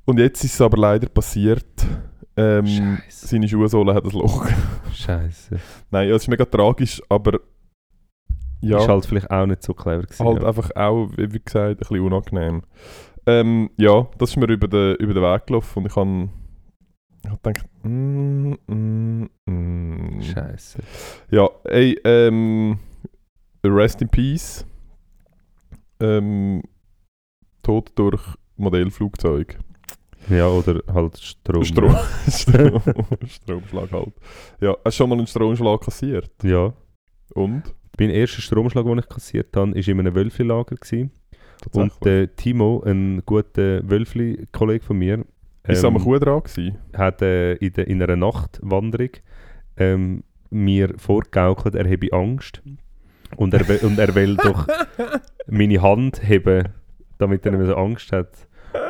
[0.07, 1.65] Und jetzt ist es aber leider passiert.
[2.37, 3.27] Ähm, Scheiße.
[3.29, 4.47] seine Schuhsohle hat ein Loch.
[4.93, 5.59] Scheiße.
[5.91, 7.39] Nein, ja, es ist mega tragisch, aber
[8.69, 10.27] ja, Ist halt vielleicht auch nicht so clever gewesen.
[10.27, 10.49] halt ja.
[10.49, 12.63] einfach auch, wie gesagt, ein bisschen unangenehm.
[13.27, 16.29] Ähm, ja, das ist mir über den, über den Weg gelaufen und ich habe
[17.25, 20.21] ich hab gedacht, mm, mm, mm.
[20.23, 20.79] Scheiße.
[21.31, 22.79] Ja, ey, ähm,
[23.65, 24.67] Rest in Peace.
[26.01, 26.63] Ähm,
[27.63, 28.23] Tod durch
[28.57, 29.59] Modellflugzeug.
[30.29, 31.65] Ja, oder halt Strom.
[31.65, 31.97] Strom,
[32.29, 32.83] Strom,
[33.27, 34.13] Stromschlag halt.
[34.61, 36.31] Ja, hast du schon mal einen Stromschlag kassiert?
[36.43, 36.73] Ja.
[37.35, 37.75] Und?
[37.99, 40.77] Mein erster Stromschlag, den ich kassiert habe, war in einem Wölfli-Lager.
[41.73, 45.25] Und der Timo, ein guter Wölfli-Kollege von mir,
[45.67, 46.79] Ist am ähm, dran gewesen?
[46.95, 49.11] hat äh, in, der, in einer Nachtwanderung
[49.77, 52.63] ähm, mir vorgegaukelt, er habe Angst.
[53.37, 54.69] Und er, will- und er will doch
[55.49, 56.69] meine Hand heben,
[57.19, 58.31] damit er nicht mehr so Angst hat.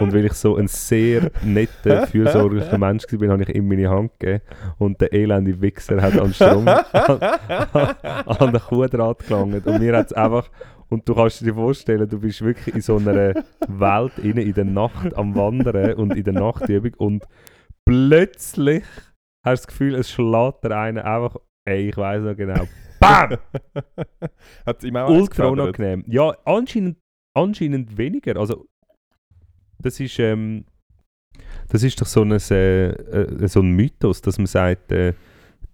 [0.01, 4.19] Und weil ich so ein sehr netter, fürsorglicher Mensch war, habe ich ihm meine Hand
[4.19, 4.43] gegeben.
[4.79, 7.21] Und der elende Wichser hat an Strom an,
[8.27, 9.67] an den Kuhdraht gelangt.
[9.67, 10.49] Und mir hat es einfach...
[10.91, 13.35] Und du kannst dir vorstellen, du bist wirklich in so einer
[13.67, 16.95] Welt inne, in der Nacht am Wandern und in der Nachtübung.
[16.99, 17.25] Und
[17.87, 18.85] plötzlich
[19.45, 21.37] hast du das Gefühl, es schlägt der eine einfach...
[21.67, 22.69] Ey, ich weiß noch genau.
[23.01, 23.39] BAM!
[24.67, 26.05] Hat es ihm auch Ultra unangenehm.
[26.07, 26.99] Ja, anscheinend,
[27.35, 28.37] anscheinend weniger.
[28.37, 28.67] Also,
[29.85, 30.65] das ist, ähm,
[31.69, 35.13] das ist doch so ein, äh, äh, so ein Mythos, dass man sagt, äh,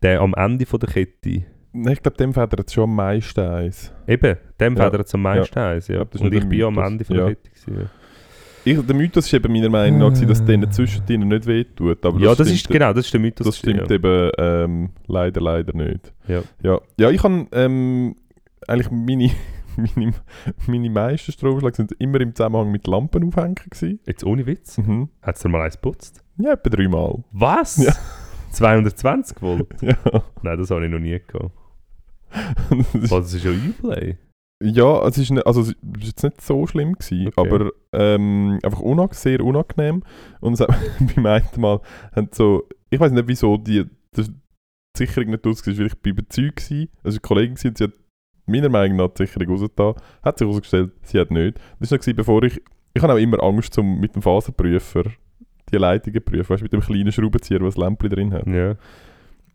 [0.02, 3.40] der am Ende von der Kette, Nein, Ich glaube, dem federt es schon am meisten
[3.40, 3.92] eins.
[4.08, 4.84] eben, dem Ja.
[4.84, 5.86] fädert es am meisten eins.
[5.86, 5.96] Ja.
[5.96, 6.78] glaub, das Und ich bin ja am.
[6.78, 7.30] Ende von der Ja.
[7.30, 7.50] Kette.
[7.50, 7.90] Gewesen, ja.
[8.64, 12.04] Ich, der Mythos war eben meiner Meinung nach, gewesen, dass es denen zwischendrin nicht wehtut.
[12.04, 13.46] Aber ja, das stimmt, ist genau, das ist der Mythos.
[13.46, 16.12] Das stimmt gewesen, eben ähm, leider, leider nicht.
[16.26, 16.42] Ja.
[16.62, 18.16] Ja, ja ich habe ähm,
[18.66, 19.30] eigentlich meine,
[19.96, 20.12] meine,
[20.66, 24.00] meine meisten Stromschläge sind immer im Zusammenhang mit Lampen aufhängen gewesen.
[24.06, 25.08] Jetzt ohne Witz, Mhm.
[25.22, 26.22] hat es dir mal eins geputzt?
[26.38, 27.24] Ja, etwa dreimal.
[27.32, 27.76] Was?
[27.76, 27.92] Ja.
[28.52, 29.80] 220 Volt?
[29.82, 29.94] Ja.
[30.42, 31.52] Nein, das habe ich noch nie gehabt.
[32.94, 34.16] Das Oh, ist, das ist ja ey.
[34.62, 37.48] ja, es ist, nicht, also, es ist jetzt nicht so schlimm gewesen, Okay.
[37.48, 40.02] aber ähm, einfach unang sehr unangenehm.
[40.40, 40.68] Und es hat,
[41.14, 41.80] beim einen Mal
[42.14, 43.84] haben so, ich weiß nicht wieso die,
[44.16, 44.26] die
[44.96, 47.92] Sicherung nicht aus war, weil ich bin überzeugt gewesen, also gewesen, und sie hat
[48.50, 51.58] meiner Meinung nach die Sicherung rausgetan, hat sich herausgestellt, sie hat nicht.
[51.78, 52.60] Das war noch bevor ich,
[52.94, 55.04] ich habe auch immer Angst, zum, mit dem Phasenprüfer
[55.72, 58.46] die Leitungen zu prüfen, weißt, du, mit dem kleinen Schraubenzieher, der das Lämpchen drin hat.
[58.46, 58.74] Ja.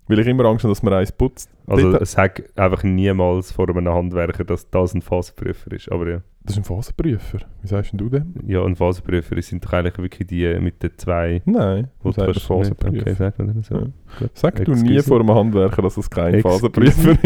[0.08, 1.50] Weil ich immer Angst habe, dass man eins putzt.
[1.68, 5.92] Also Dort- sag einfach niemals vor einem Handwerker, dass das ein Phasenprüfer ist.
[5.92, 7.40] Aber ja, Das ist ein Phasenprüfer.
[7.62, 8.34] Wie sagst du dem?
[8.48, 11.42] ja ein Phasenprüfer sind doch eigentlich wirklich die mit den zwei...
[11.46, 13.02] Nein, wo das du kannst- Phasenprüfer.
[13.02, 13.76] Okay, sag so.
[13.76, 14.28] Ja.
[14.34, 17.18] Sag du nie vor einem Handwerker, dass es kein Excuse Phasenprüfer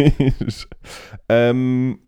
[0.47, 0.69] ist.
[1.27, 1.99] Ähm,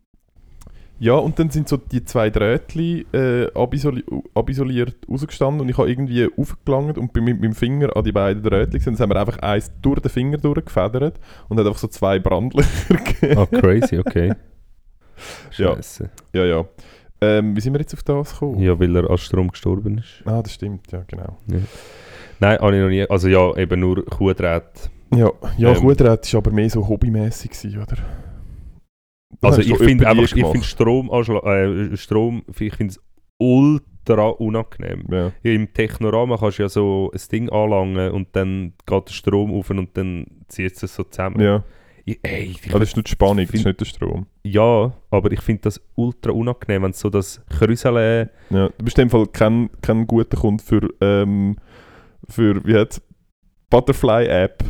[0.99, 4.03] ja, und dann sind so die zwei Drähtchen äh, abisoli
[4.35, 8.43] abisoliert rausgestanden und ich habe irgendwie aufgelangt und bin mit meinem Finger an die beiden
[8.43, 8.93] Drähtchen gesehen.
[8.95, 12.93] Dann haben wir einfach eins durch den Finger durchgefedert und hat einfach so zwei Brandlöcher
[13.19, 13.37] gegeben.
[13.37, 14.33] Ah, crazy, okay.
[15.57, 15.75] Ja.
[15.75, 16.09] Scheiße.
[16.33, 16.65] Ja, ja.
[17.23, 18.59] Ähm, wie sind wir jetzt auf das gekommen?
[18.59, 20.25] Ja, weil er an Strom gestorben ist.
[20.25, 21.37] Ah, das stimmt, ja, genau.
[22.39, 23.09] Nein, habe ich noch nie.
[23.09, 24.89] Also ja, eben nur Kuhdrähte.
[25.13, 27.97] Ja, ja Ähm, Kuhdräht war aber mehr so hobbymäßig, oder?
[29.39, 32.99] Das Also ich finde einfach, ich finde Strom, äh, Strom, ich finde es
[33.37, 35.05] ultra unangenehm.
[35.11, 35.31] Ja.
[35.43, 39.53] Ja, Im Technorama kannst du ja so ein Ding anlangen und dann geht der Strom
[39.53, 41.39] auf und dann zieht es so zusammen.
[41.39, 41.63] ja.
[42.05, 44.25] Ich, ey, ich Aber das ist nicht Spannung, das ist find- nicht der Strom.
[44.43, 48.29] Ja, aber ich finde das ultra unangenehm, wenn so das Krüsele...
[48.49, 48.69] Ja.
[48.77, 51.57] Du bist in dem Fall kein, kein guter Kunde für, ähm,
[52.29, 53.01] für wie heißt
[53.69, 54.63] Butterfly-App.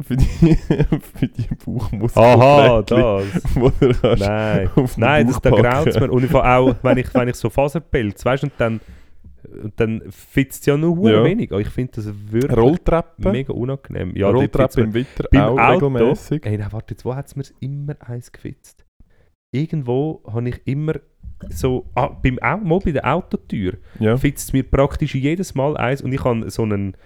[0.00, 0.24] Für die,
[1.18, 2.24] für die Bauchmuskeln.
[2.24, 3.24] Aha, das!
[3.54, 6.10] Wo du Nein, nein, das, da graut es mir.
[6.12, 8.80] Und auch, wenn ich, wenn ich so Faserpelz, weißt du, und dann,
[9.76, 11.24] dann fitzt es ja nur Ja.
[11.24, 11.50] wenig.
[11.52, 13.32] Aber Ich finde das wirklich Rolltreppen.
[13.32, 14.12] mega unangenehm.
[14.16, 16.44] Ja, Rolltreppen im Winter beim auch Auto, regelmäßig.
[16.44, 18.84] Ey, nein, warte, jetzt, wo hat es mir immer eins gefitzt?
[19.52, 20.94] Irgendwo habe ich immer
[21.50, 24.16] so, ah, beim Au mal bei der Autotür, Ja.
[24.16, 26.96] fitzt es mir praktisch jedes Mal eins und ich habe so einen,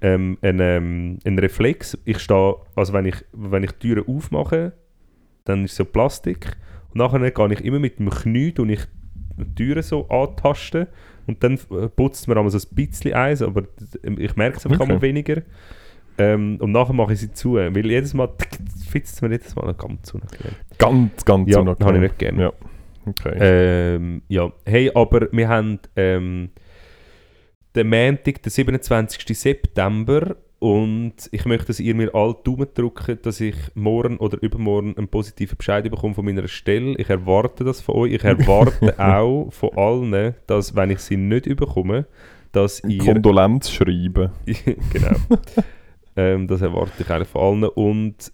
[0.00, 1.98] ähm, einen, ähm, einen Reflex.
[2.04, 4.72] Ich stehe, also wenn ich, wenn ich Türen aufmache,
[5.44, 6.56] dann ist so Plastik
[6.90, 8.80] und nachher gehe ich immer mit dem Knie und ich
[9.36, 10.86] die Türen so antasten
[11.26, 13.62] und dann äh, putzt mir einmal so ein bisschen eins, aber
[14.18, 15.02] ich merke es einfach Okay.
[15.02, 15.42] weniger.
[16.16, 18.28] Ähm, und nachher mache ich sie zu, weil jedes Mal
[18.88, 20.54] fitzt es mir jedes Mal ganz unangenehm.
[20.78, 21.86] Ganz, ganz Ja, unangenehm.
[21.86, 22.42] habe ich nicht gerne.
[22.42, 22.52] Ja.
[23.06, 23.36] Okay.
[23.38, 26.50] Ähm, ja, hey, aber wir haben ähm,
[27.74, 29.36] den Montag, den 27.
[29.36, 34.96] September und ich möchte, dass ihr mir alle Daumen drücken, dass ich morgen oder übermorgen
[34.96, 36.96] einen positiven Bescheid bekomme von meiner Stelle.
[36.96, 38.12] Ich erwarte das von euch.
[38.12, 42.06] Ich erwarte auch von allen, dass, wenn ich sie nicht überkomme,
[42.52, 42.96] dass ihr...
[42.96, 44.30] Kondolenz schreiben.
[44.46, 45.16] genau.
[46.16, 47.64] ähm, das erwarte ich eigentlich von allen.
[47.64, 48.32] Und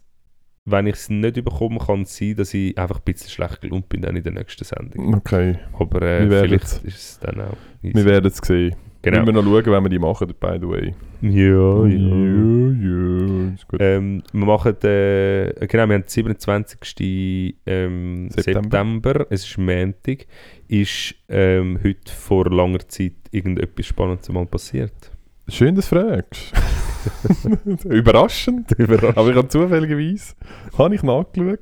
[0.67, 3.89] wenn ich es nicht überkomme, kann es sein, dass ich einfach ein bisschen schlecht gelaunt
[3.89, 5.15] bin dann in der nächsten Sendung.
[5.15, 5.59] Okay.
[5.77, 7.97] Aber äh, vielleicht ist es dann auch easy.
[7.97, 8.77] Wir werden es sehen.
[9.03, 9.21] Genau.
[9.21, 10.95] Müssen wir noch schauen, wenn wir die machen, by the way.
[11.23, 13.55] Ja, ja.
[13.55, 13.81] Ist gut.
[13.81, 17.57] Ähm, wir machen, äh, genau, wir haben den 27.
[17.67, 18.63] Ähm, September.
[18.63, 19.27] September.
[19.31, 20.27] es ist Montag,
[20.69, 25.11] ist ähm, heute vor langer Zeit irgendetwas Spannendes mal passiert.
[25.49, 26.53] Schön, dass du fragst.
[27.85, 28.79] Überraschend.
[28.79, 30.35] Aber ich habe zufälligerweise
[30.77, 31.61] habe ich nachgeschaut.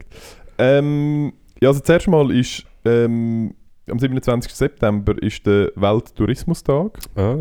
[0.59, 3.55] Ähm, ja, also zuerst mal ist ähm,
[3.91, 4.53] am 27.
[4.55, 6.99] September ist der Welttourismustag.
[7.17, 7.37] Ah.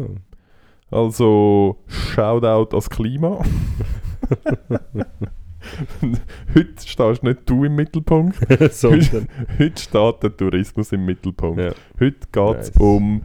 [0.89, 3.39] Also Shoutout ans Klima.
[6.56, 8.38] Heute stehst nicht du im Mittelpunkt.
[8.74, 9.28] Sondern,
[9.60, 11.60] Heute steht der Tourismus im Mittelpunkt.
[11.60, 11.72] ja.
[12.00, 12.78] Heute geht es Nice.
[12.80, 13.22] um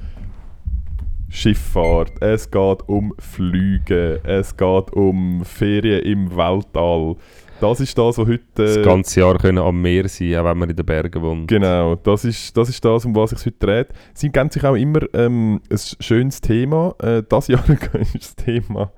[1.29, 7.17] Schifffahrt, es geht um Flüge, es geht um Ferien im Weltall.
[7.63, 8.43] Das ist das, was heute...
[8.57, 11.47] das äh, ganze Jahr können am Meer sein, auch wenn man in den Bergen wohnt.
[11.47, 13.89] Genau, das ist, das ist das, um was es sich heute dreht.
[14.15, 16.93] Sie geben sich auch immer ähm, ein schönes Thema.
[17.01, 17.63] Äh, das Jahr
[18.15, 18.91] ist das Thema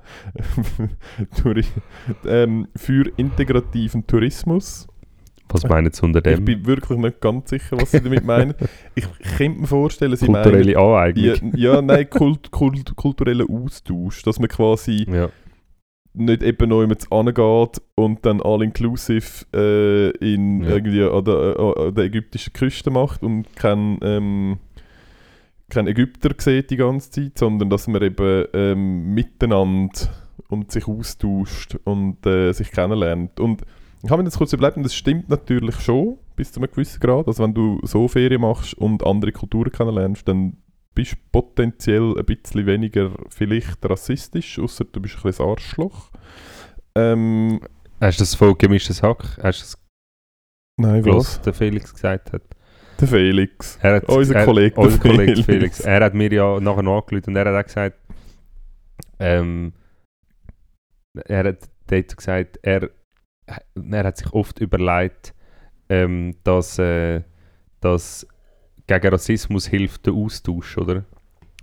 [1.36, 1.66] Touri-
[2.26, 4.86] ähm, für integrativen Tourismus.
[5.50, 6.46] Was meinen Sie unter Ich dem?
[6.46, 8.54] bin wirklich nicht ganz sicher, was sie damit meinen.
[8.94, 9.06] Ich
[9.36, 10.42] könnte mir vorstellen, sie meinen...
[10.42, 11.52] Kulturelle Aneignung.
[11.54, 14.22] Ja, ja, nein, kult, kult, kultureller Austausch.
[14.22, 15.28] Dass man quasi Ja.
[16.14, 20.70] Nicht eben noch jemand angeht und dann all-inclusive äh, in Ja.
[20.70, 24.58] irgendwie an der, äh, an der ägyptischen Küste macht und kein, ähm,
[25.68, 29.92] kein Ägypter sieht die ganze Zeit, sondern dass man eben ähm, miteinander
[30.48, 33.40] und sich austauscht und äh, sich kennenlernt.
[33.40, 33.62] Und
[34.02, 37.00] ich habe mir das kurz überlegt und das stimmt natürlich schon bis zu einem gewissen
[37.00, 37.26] Grad.
[37.26, 40.58] Also wenn du so Ferien machst und andere Kulturen kennenlernst, dann
[40.94, 46.10] bist potenziell ein bisschen weniger vielleicht rassistisch, außer du bist ein bisschen ein Arschloch.
[46.94, 47.60] Ähm,
[48.00, 49.38] Hast du das voll gemischtes Hack?
[49.42, 49.78] Hast du das
[50.78, 51.40] nein, gehört, was?
[51.40, 52.42] der Felix gesagt hat?
[53.00, 53.78] Der Felix.
[53.82, 55.46] Er hat, Unser er, Kollege, Unser der Kollege Felix.
[55.46, 55.80] Felix.
[55.80, 57.98] Er hat mir ja nachher noch angerufen und er hat auch gesagt,
[59.18, 59.72] ähm,
[61.26, 62.90] er hat dort gesagt, er,
[63.46, 65.34] er hat sich oft überlegt,
[65.88, 67.22] ähm, dass, äh,
[67.80, 68.26] dass
[68.86, 71.04] gegen Rassismus hilft der Austausch, oder?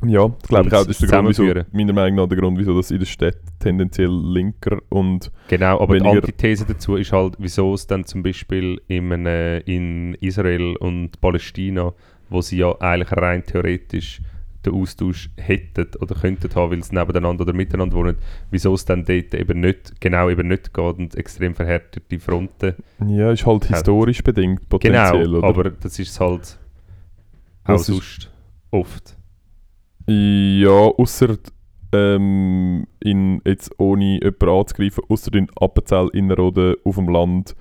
[0.03, 0.85] Ja, das glaube ich auch.
[0.87, 1.43] Das ist der Grund, wieso,
[1.73, 5.99] meiner Meinung nach der Grund, wieso das in der Stadt tendenziell linker und Genau, aber
[5.99, 11.19] die Antithese dazu ist halt, wieso es dann zum Beispiel in, einem- in Israel und
[11.21, 11.93] Palästina,
[12.29, 14.21] wo sie ja eigentlich rein theoretisch
[14.65, 18.15] den Austausch hätten oder könnten haben, weil sie nebeneinander oder miteinander wohnen,
[18.49, 22.75] wieso es dann dort eben nicht, genau eben nicht geht und extrem verhärtete Fronten.
[23.07, 25.47] ja, ist halt historisch bedingt potenziell, genau, oder?
[25.47, 26.57] aber das ist halt
[27.63, 28.31] auch Das sonst
[28.71, 29.17] oft.
[30.07, 31.37] Ja, außer
[31.93, 37.55] ähm, in, jetzt ohne jemanden anzugreifen, außer in Appenzell Innerrhoden auf dem Land,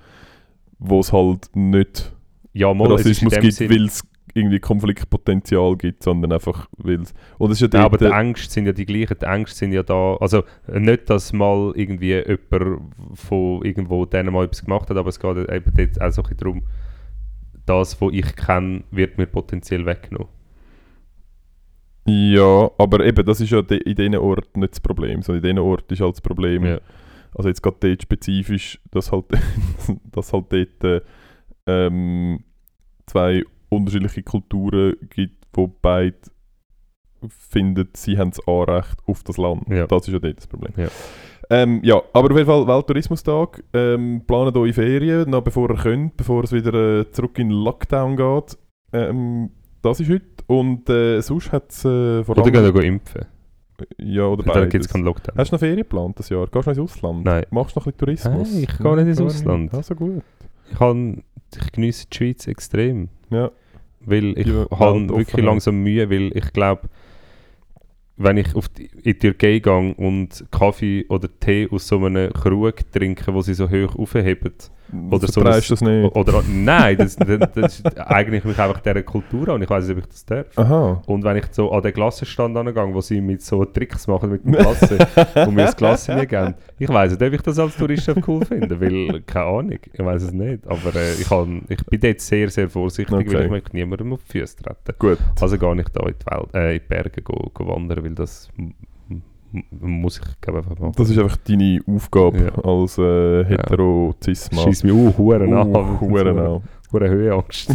[0.79, 2.15] wo es halt nicht
[2.53, 7.13] Ja, mal, Rassismus gibt, Sinn- weil es irgendwie Konfliktpotenzial gibt, sondern einfach weil es...
[7.39, 9.17] Und es ist ja Ja, aber die Ängste sind ja die gleichen.
[9.21, 10.17] Die Ängste sind ja da.
[10.21, 15.19] Also nicht, dass mal irgendwie jemand von irgendwo denen mal etwas gemacht hat, aber es
[15.19, 16.63] geht eben dort auch so ein bisschen darum,
[17.71, 20.29] das, was ich kenne, wird mir potenziell weggenommen.
[22.07, 25.57] Ja, aber eben, das ist ja de, in diesen Orten nicht das Problem, sondern in
[25.57, 26.81] diesen Orten ist halt das Problem, Ja.
[27.35, 29.27] also jetzt gerade dort spezifisch, dass halt,
[30.13, 31.01] dass halt dort äh,
[31.67, 32.43] ähm,
[33.07, 36.17] zwei unterschiedliche Kulturen gibt, wo beide
[37.29, 39.69] finden, sie haben das Anrecht auf das Land.
[39.69, 39.87] Ja.
[39.87, 40.73] Das ist ja dort das Problem.
[40.77, 40.89] Ja.
[41.51, 43.63] Ähm, ja, aber auf jeden Fall Welttourismustag.
[43.73, 48.17] Ähm, planet eure Ferien, noch bevor ihr könnt, bevor es wieder äh, zurück in Lockdown
[48.17, 48.57] geht.
[48.93, 49.51] Ähm,
[49.83, 50.27] das ist heute.
[50.47, 52.53] Und äh, sonst hat es äh, vor Oder allem...
[52.53, 53.27] gehen wir impfen.
[53.99, 55.37] Ja, oder Da gibt es keinen Lockdown.
[55.39, 56.47] Hast du noch Ferien geplant das Jahr?
[56.47, 57.25] Gehst du noch ins Ausland?
[57.25, 57.45] Nein.
[57.51, 58.53] Machst du noch ein bisschen Tourismus?
[58.53, 59.75] Nein, ich gehe nicht ins Ausland.
[59.75, 60.23] Also gut.
[60.71, 61.23] Ich, kann,
[61.57, 63.09] ich genieße die Schweiz extrem.
[63.31, 63.51] Ja.
[64.01, 66.89] Weil ich Die habe wirklich langsam Mühe, weil ich glaube,
[68.21, 72.33] wenn ich auf die, in die Türkei gehe und Kaffee oder Tee aus so einem
[72.33, 74.53] Krug trinke, wo sie so hoch aufheben,
[75.11, 76.17] Oder so Verpreist das nicht?
[76.17, 79.87] Oder, nein, das, das, das ist eigentlich mich einfach dieser Kultur an und ich weiß
[79.87, 80.47] nicht, ob ich das darf.
[80.57, 81.03] Aha.
[81.07, 84.45] Und wenn ich so an den Klassenstand angehe, wo sie mit so Tricks machen mit
[84.45, 84.99] dem Klasse
[85.47, 88.45] und mir das Klasse mir geben, ich weiß nicht, ob ich das als Tourist cool
[88.45, 90.67] finde, weil, keine Ahnung, ich weiß es nicht.
[90.67, 93.33] Aber äh, ich, kann, ich bin dort sehr, sehr vorsichtig, Okay.
[93.35, 94.95] weil ich möchte niemandem auf die Füße treten.
[94.99, 95.19] Gut.
[95.41, 98.15] Also gar nicht da in die, Welt, äh, in die Berge go, go wandern, weil
[98.15, 98.49] das
[99.71, 100.93] muss ich glaube einfach machen.
[100.97, 102.65] Das ist einfach deine Aufgabe Ja.
[102.65, 105.75] als äh, hetero cis mann Scheiss mich uh, Huren an.
[105.75, 106.63] Uh, Huren an.
[106.93, 107.75] Hure Höheangst.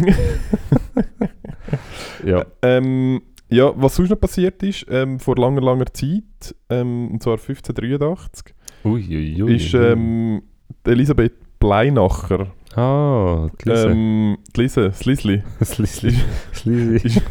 [2.24, 2.44] ja.
[2.62, 7.34] Ähm, ja, was sonst noch passiert ist, ähm, vor langer, langer Zeit, ähm, und zwar
[7.34, 8.54] 1583,
[8.84, 9.54] Uiuiui.
[9.56, 10.42] ist ähm,
[10.84, 13.88] Elisabeth Bleinacher, ah, die Lise.
[13.90, 16.14] ähm, die Lise, das Lisli, das Lisli.
[16.52, 17.22] Das Lisli.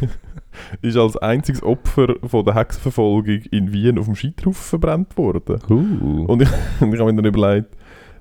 [0.82, 5.60] Ist, als einziges Opfer von der Hexenverfolgung in Wien auf dem Scheiterhaufen verbrannt worden.
[5.70, 6.48] Uh, Und ich,
[6.80, 7.76] und ich habe mir dann überlegt,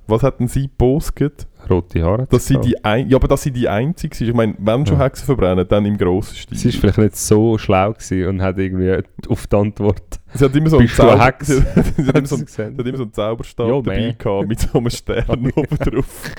[0.07, 2.27] was hat denn sie gepostet, rote Haare.
[2.29, 4.21] dass sie die ein, ja, aber dass sie die einzige ist.
[4.21, 5.05] Ich meine, wenn schon Ja.
[5.05, 6.55] Hexen verbrennen, dann im grossen Stil.
[6.59, 10.19] Sie ist vielleicht nicht so schlau gewesen und hat irgendwie auf die Antwort.
[10.35, 11.47] Sie hat immer so einen Zauber- Hex?
[11.47, 11.53] Sie,
[11.97, 14.17] sie, hat immer so, Sie hat immer so einen Zauberstab dabei man.
[14.19, 16.31] gehabt, mit so einem Stern oben drauf.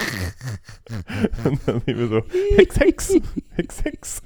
[1.44, 2.22] Und dann immer so,
[2.56, 3.14] Hex, Hex,
[3.56, 4.22] Hex, Hex.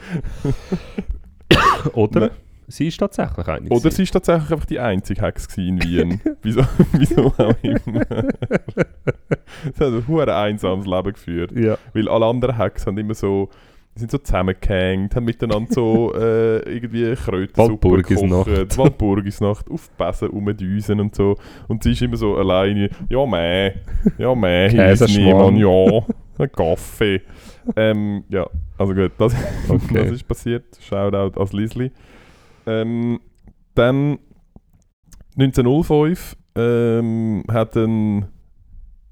[1.92, 2.30] Oder Nein.
[2.68, 3.68] sie ist tatsächlich eine.
[3.68, 6.20] Oder sie ist tatsächlich einfach die einzige Hex in Wien.
[6.42, 6.62] wieso,
[6.92, 8.04] wieso auch immer.
[9.74, 11.52] sie hat ein hure einsames Leben geführt.
[11.52, 11.76] Ja.
[11.92, 13.48] Weil alle anderen Hexen haben immer so,
[13.94, 21.14] sind so zusammengehängt, haben miteinander so äh, irgendwie Krötensuppe gekocht, Waldburgisnacht, auf Besen rumdüsen und
[21.14, 21.36] so.
[21.68, 23.72] Und sie ist immer so alleine, ja meh,
[24.16, 26.02] ja meh, hier ist niemand, ja,
[26.38, 27.20] ein Kaffee.
[27.76, 28.46] ähm, ja,
[28.82, 29.34] also gut, das,
[29.68, 29.94] Okay.
[29.94, 30.78] das ist passiert.
[30.80, 31.90] Shoutout als Lisli.
[32.66, 33.20] Ähm,
[33.74, 34.18] dann
[35.38, 38.26] 1905 ähm, hat ein,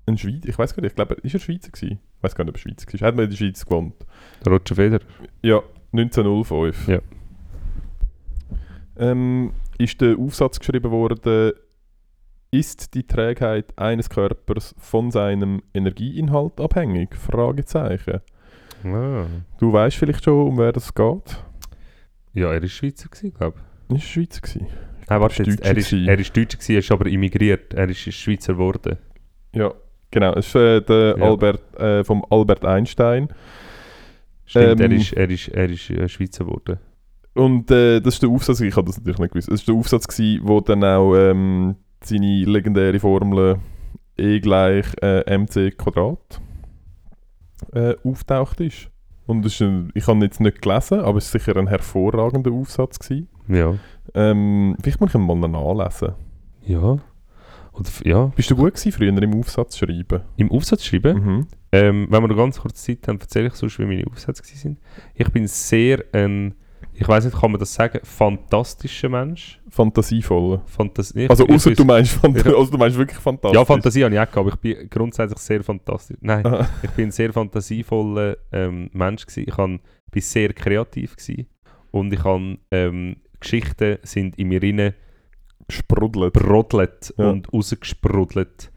[0.07, 2.01] ein Schweizer, ich weiß gar nicht, ich glaube, ist er Schweizer gewesen?
[2.16, 3.09] Ich weiß gar nicht, ob er Schweizer war.
[3.09, 3.95] Hat mal in der Schweiz gewohnt.
[4.47, 5.05] Roger Federer.
[5.43, 5.62] Ja,
[5.93, 6.89] 1905.
[6.89, 6.99] Ja.
[8.99, 11.53] Ähm, ist der Aufsatz geschrieben worden,
[12.51, 17.14] ist die Trägheit eines Körpers von seinem Energieinhalt abhängig?
[17.16, 18.21] Fragezeichen.
[18.85, 19.26] Ah.
[19.59, 21.43] Du weißt vielleicht schon, um wer das geht?
[22.33, 23.57] Ja, er war Schweizer, glaube
[23.89, 23.97] ich.
[23.97, 24.66] Ist er Schweizer gewesen?
[25.09, 27.74] Nein, warte, er jetzt, er, ist, Deutscher er ist Deutscher, gewesen, er ist aber immigriert.
[27.74, 28.97] Er ist Schweizer geworden.
[29.55, 29.72] Ja,
[30.11, 30.33] genau.
[30.35, 31.24] Es ist äh, der Ja.
[31.24, 33.28] Albert, äh, vom Albert Einstein.
[34.47, 36.78] Stimmt, er Ähm, ist, er ist, er ist äh, Schweizer geworden.
[37.35, 39.74] Und äh, das ist der Aufsatz, ich habe das natürlich nicht gewusst, das ist der
[39.74, 43.57] Aufsatz gewesen, wo dann auch ähm, seine legendäre Formel
[44.16, 46.41] E gleich äh, mc Quadrat
[47.73, 48.89] äh, auftaucht ist.
[49.27, 52.99] Und ist ein, ich habe jetzt nicht gelesen, aber es ist sicher ein hervorragender Aufsatz
[52.99, 53.29] gewesen.
[53.49, 53.75] Ja.
[54.15, 56.15] Ähm, vielleicht muss ich ihn mal nachlesen.
[56.67, 56.99] Ja.
[57.79, 58.27] F- ja.
[58.37, 60.23] Bist du gut gewesen früher im Aufsatz schreiben?
[60.37, 61.47] Im Aufsatz schreiben, Mhm.
[61.73, 64.77] ähm, wenn wir noch ganz kurz Zeit haben, erzähle ich sonst, wie meine Aufsätze waren.
[65.15, 66.55] Ich bin sehr ein,
[67.01, 69.59] ich weiß nicht, kann man das sagen, fantastischer Mensch.
[69.71, 70.61] Fantasievoll.
[70.67, 73.59] Fantas ich, Also außer du meinst, Fant ich- also, du meinst wirklich fantastisch.
[73.59, 76.19] Ja, Fantasie habe ich auch gehabt, aber ich bin grundsätzlich sehr fantastisch.
[76.21, 76.69] Nein, Aha.
[76.83, 79.47] ich bin ein sehr fantasievoller ähm, Mensch gewesen.
[79.49, 79.57] Ich
[80.13, 81.47] bin sehr kreativ gewesen.
[81.93, 84.95] und ich han, ähm, Geschichten sind in mir rein
[85.69, 86.33] Sprudelt.
[86.35, 87.31] brodelt Ja.
[87.31, 88.71] und rausgesprudelt.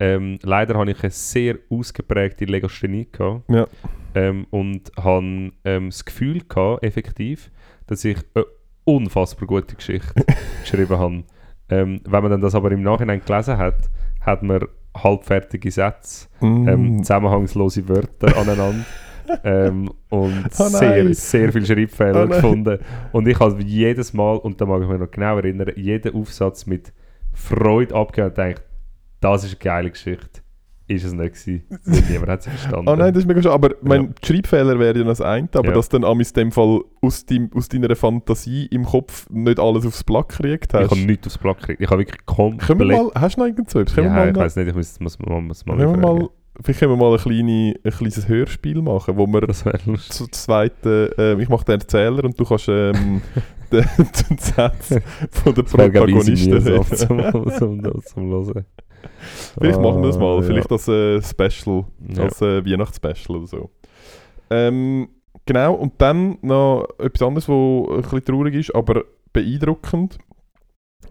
[0.00, 3.48] Ähm, leider habe ich eine sehr ausgeprägte Legasthenie gehabt.
[3.50, 3.66] Ja.
[4.14, 7.50] Ähm, und habe ähm, das Gefühl gehabt, effektiv,
[7.86, 8.44] dass ich eine
[8.84, 10.24] unfassbar gute Geschichte
[10.62, 11.24] geschrieben habe.
[11.70, 13.90] Ähm, wenn man dann das aber im Nachhinein gelesen hat,
[14.20, 14.60] hat man
[14.96, 16.98] halbfertige Sätze, ähm, Mm.
[17.02, 18.84] zusammenhangslose Wörter aneinander
[19.44, 22.78] ähm, und Oh sehr, sehr viele Schreibfehler Oh gefunden.
[23.12, 26.66] Und ich habe jedes Mal, und da mag ich mich noch genau erinnern, jeden Aufsatz
[26.66, 26.92] mit
[27.34, 28.62] Freude abgegeben und gedacht,
[29.20, 30.40] das ist eine geile Geschichte.
[30.90, 31.64] Ist es nicht gewesen.
[32.08, 32.88] Niemand hat sie verstanden.
[32.88, 33.54] Oh nein, das ist mega schade.
[33.54, 33.76] Aber Ja.
[33.82, 35.74] mein die Schreibfehler wäre ja das eine, aber Ja.
[35.74, 40.02] dass dann am dem Fall aus, dein, aus deiner Fantasie im Kopf nicht alles aufs
[40.02, 40.90] Blatt gekriegt ich hast.
[40.90, 41.82] habe nichts aufs Blatt gekriegt.
[41.82, 42.66] Ich habe wirklich komplett...
[42.66, 43.96] Können wir mal, hast du noch irgend so etwas?
[43.96, 46.28] Ja, ich mal, weiß nicht, ich muss es muss, muss, mal mal,
[46.62, 49.48] vielleicht können wir mal ein, kleine, ein kleines Hörspiel machen, wo wir
[50.08, 53.22] zu zweiten, äh, ich mache den Erzähler und du kannst ähm,
[53.72, 53.84] den,
[54.30, 54.94] den Satz
[55.30, 56.96] von Protagonistin mühsam reden.
[56.96, 58.64] zum, zum, zum Hören.
[59.58, 61.84] Vielleicht machen wir das mal, Ah, vielleicht als äh, Special,
[62.14, 62.24] Ja.
[62.24, 63.70] als äh, Weihnachtsspecial oder so.
[64.50, 65.08] Ähm,
[65.46, 67.54] genau, und dann noch etwas anderes, was
[67.96, 70.18] ein bisschen traurig ist, aber beeindruckend.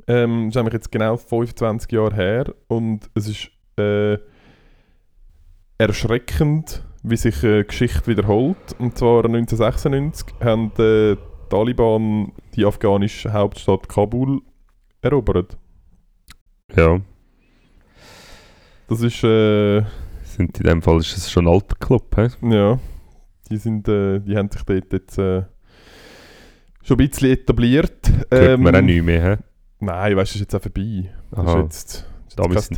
[0.08, 4.18] Ähm, das ist nämlich jetzt genau 25 Jahre her und es ist äh,
[5.78, 8.76] erschreckend, wie sich äh, Geschichte wiederholt.
[8.80, 11.16] Und zwar 1996 haben die
[11.50, 14.42] Taliban die afghanische Hauptstadt Kabul
[15.02, 15.58] erobert.
[16.76, 17.00] Ja.
[18.88, 19.82] Das ist äh,
[20.24, 22.28] Sind in dem Fall ist es schon ein alter Club, hä?
[22.42, 22.80] Ja,
[23.50, 25.44] die, sind, äh, die haben sich dort jetzt äh,
[26.84, 28.12] schon ein bisschen etabliert.
[28.32, 29.38] Hört man auch nicht mehr, hä?
[29.80, 31.12] Nein, weißt du, das ist jetzt auch vorbei.
[31.32, 31.62] Das ist Aha.
[31.62, 32.70] jetzt, das Damit ist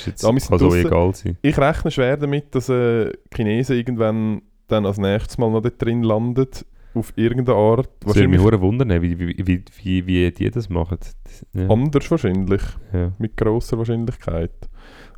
[0.00, 1.38] ist jetzt, sind kann so egal sein.
[1.42, 6.02] Ich rechne schwer damit, dass äh, Chinesen irgendwann dann als nächstes Mal noch dort drin
[6.02, 6.48] landen.
[6.94, 7.88] Auf irgendeine Art.
[8.00, 10.98] Das würde mich hure wundern, wie, wie, wie, wie, wie die das machen.
[11.24, 11.68] Das- Ja.
[11.70, 12.60] anders wahrscheinlich.
[12.92, 13.12] Ja.
[13.18, 14.52] Mit grosser Wahrscheinlichkeit.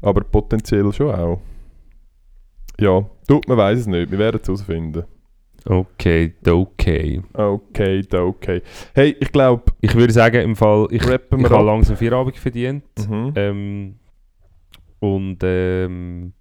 [0.01, 1.41] Aber potenziell schon auch.
[2.79, 4.11] Ja, du, man weiß es nicht.
[4.11, 5.05] Wir werden es herausfinden.
[5.67, 7.23] Okay, okay.
[7.33, 8.63] Okay, okay.
[8.95, 11.65] Hey, ich glaube, Ich würde sagen, im Fall, ich, ich wir habe ab.
[11.65, 12.85] langsam Feierabend verdient.
[13.09, 13.33] Mhm.
[13.35, 13.95] Ähm,
[15.01, 16.33] und ähm,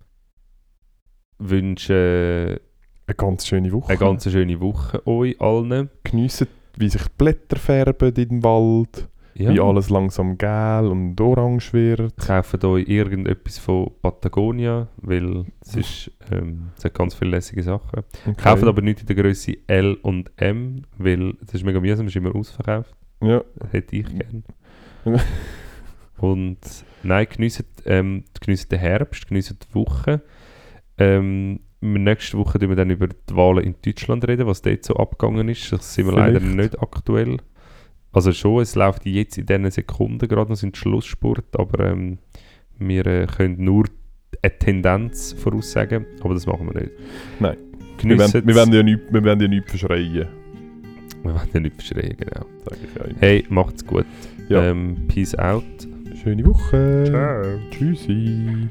[1.39, 2.61] wünsche
[3.07, 3.89] Eine ganz schöne Woche.
[3.89, 5.89] eine ganz schöne Woche euch allen.
[6.03, 6.47] Geniessen,
[6.77, 9.07] wie sich die Blätter färben in dem Wald.
[9.35, 9.51] Ja.
[9.51, 12.15] Wie alles langsam gel und orange wird.
[12.17, 18.03] Kauft euch irgendetwas von Patagonia, weil es, ist, ähm, es hat ganz viele lässige Sachen.
[18.25, 18.35] Okay.
[18.37, 22.11] Kauft aber nicht in der Größe L und M, weil das ist mega mühsam, es
[22.11, 22.93] ist immer ausverkauft.
[23.21, 24.43] Ja, Das hätte ich gern.
[26.17, 26.59] und
[27.01, 30.21] nein, geniessen, ähm, geniessen den Herbst, geniessen die Woche.
[30.97, 34.95] Ähm, nächste Woche reden wir dann über die Wahlen in Deutschland reden, was dort so
[34.95, 35.71] abgegangen ist.
[35.71, 36.55] Das sind wir leider Vielleicht.
[36.55, 37.37] nicht aktuell.
[38.13, 42.19] Also schon, es läuft jetzt in diesen Sekunden gerade noch sind Schlussspurt, aber ähm,
[42.77, 43.85] wir äh, können nur
[44.41, 46.93] eine Tendenz voraussagen, aber das machen wir nicht.
[47.39, 47.57] Nein.
[48.01, 50.27] wir Geniessen werden, wir werden ja nichts wir werden ja nichts verschreien.
[51.23, 52.45] wir werden ja nicht verschreien, genau.
[52.69, 53.15] Ja.
[53.19, 54.05] Hey, macht's gut.
[54.47, 54.63] Ja.
[54.63, 55.63] Ähm, peace out.
[56.21, 57.05] Schöne Woche.
[57.07, 57.59] Ciao.
[57.71, 58.69] Tschüssi.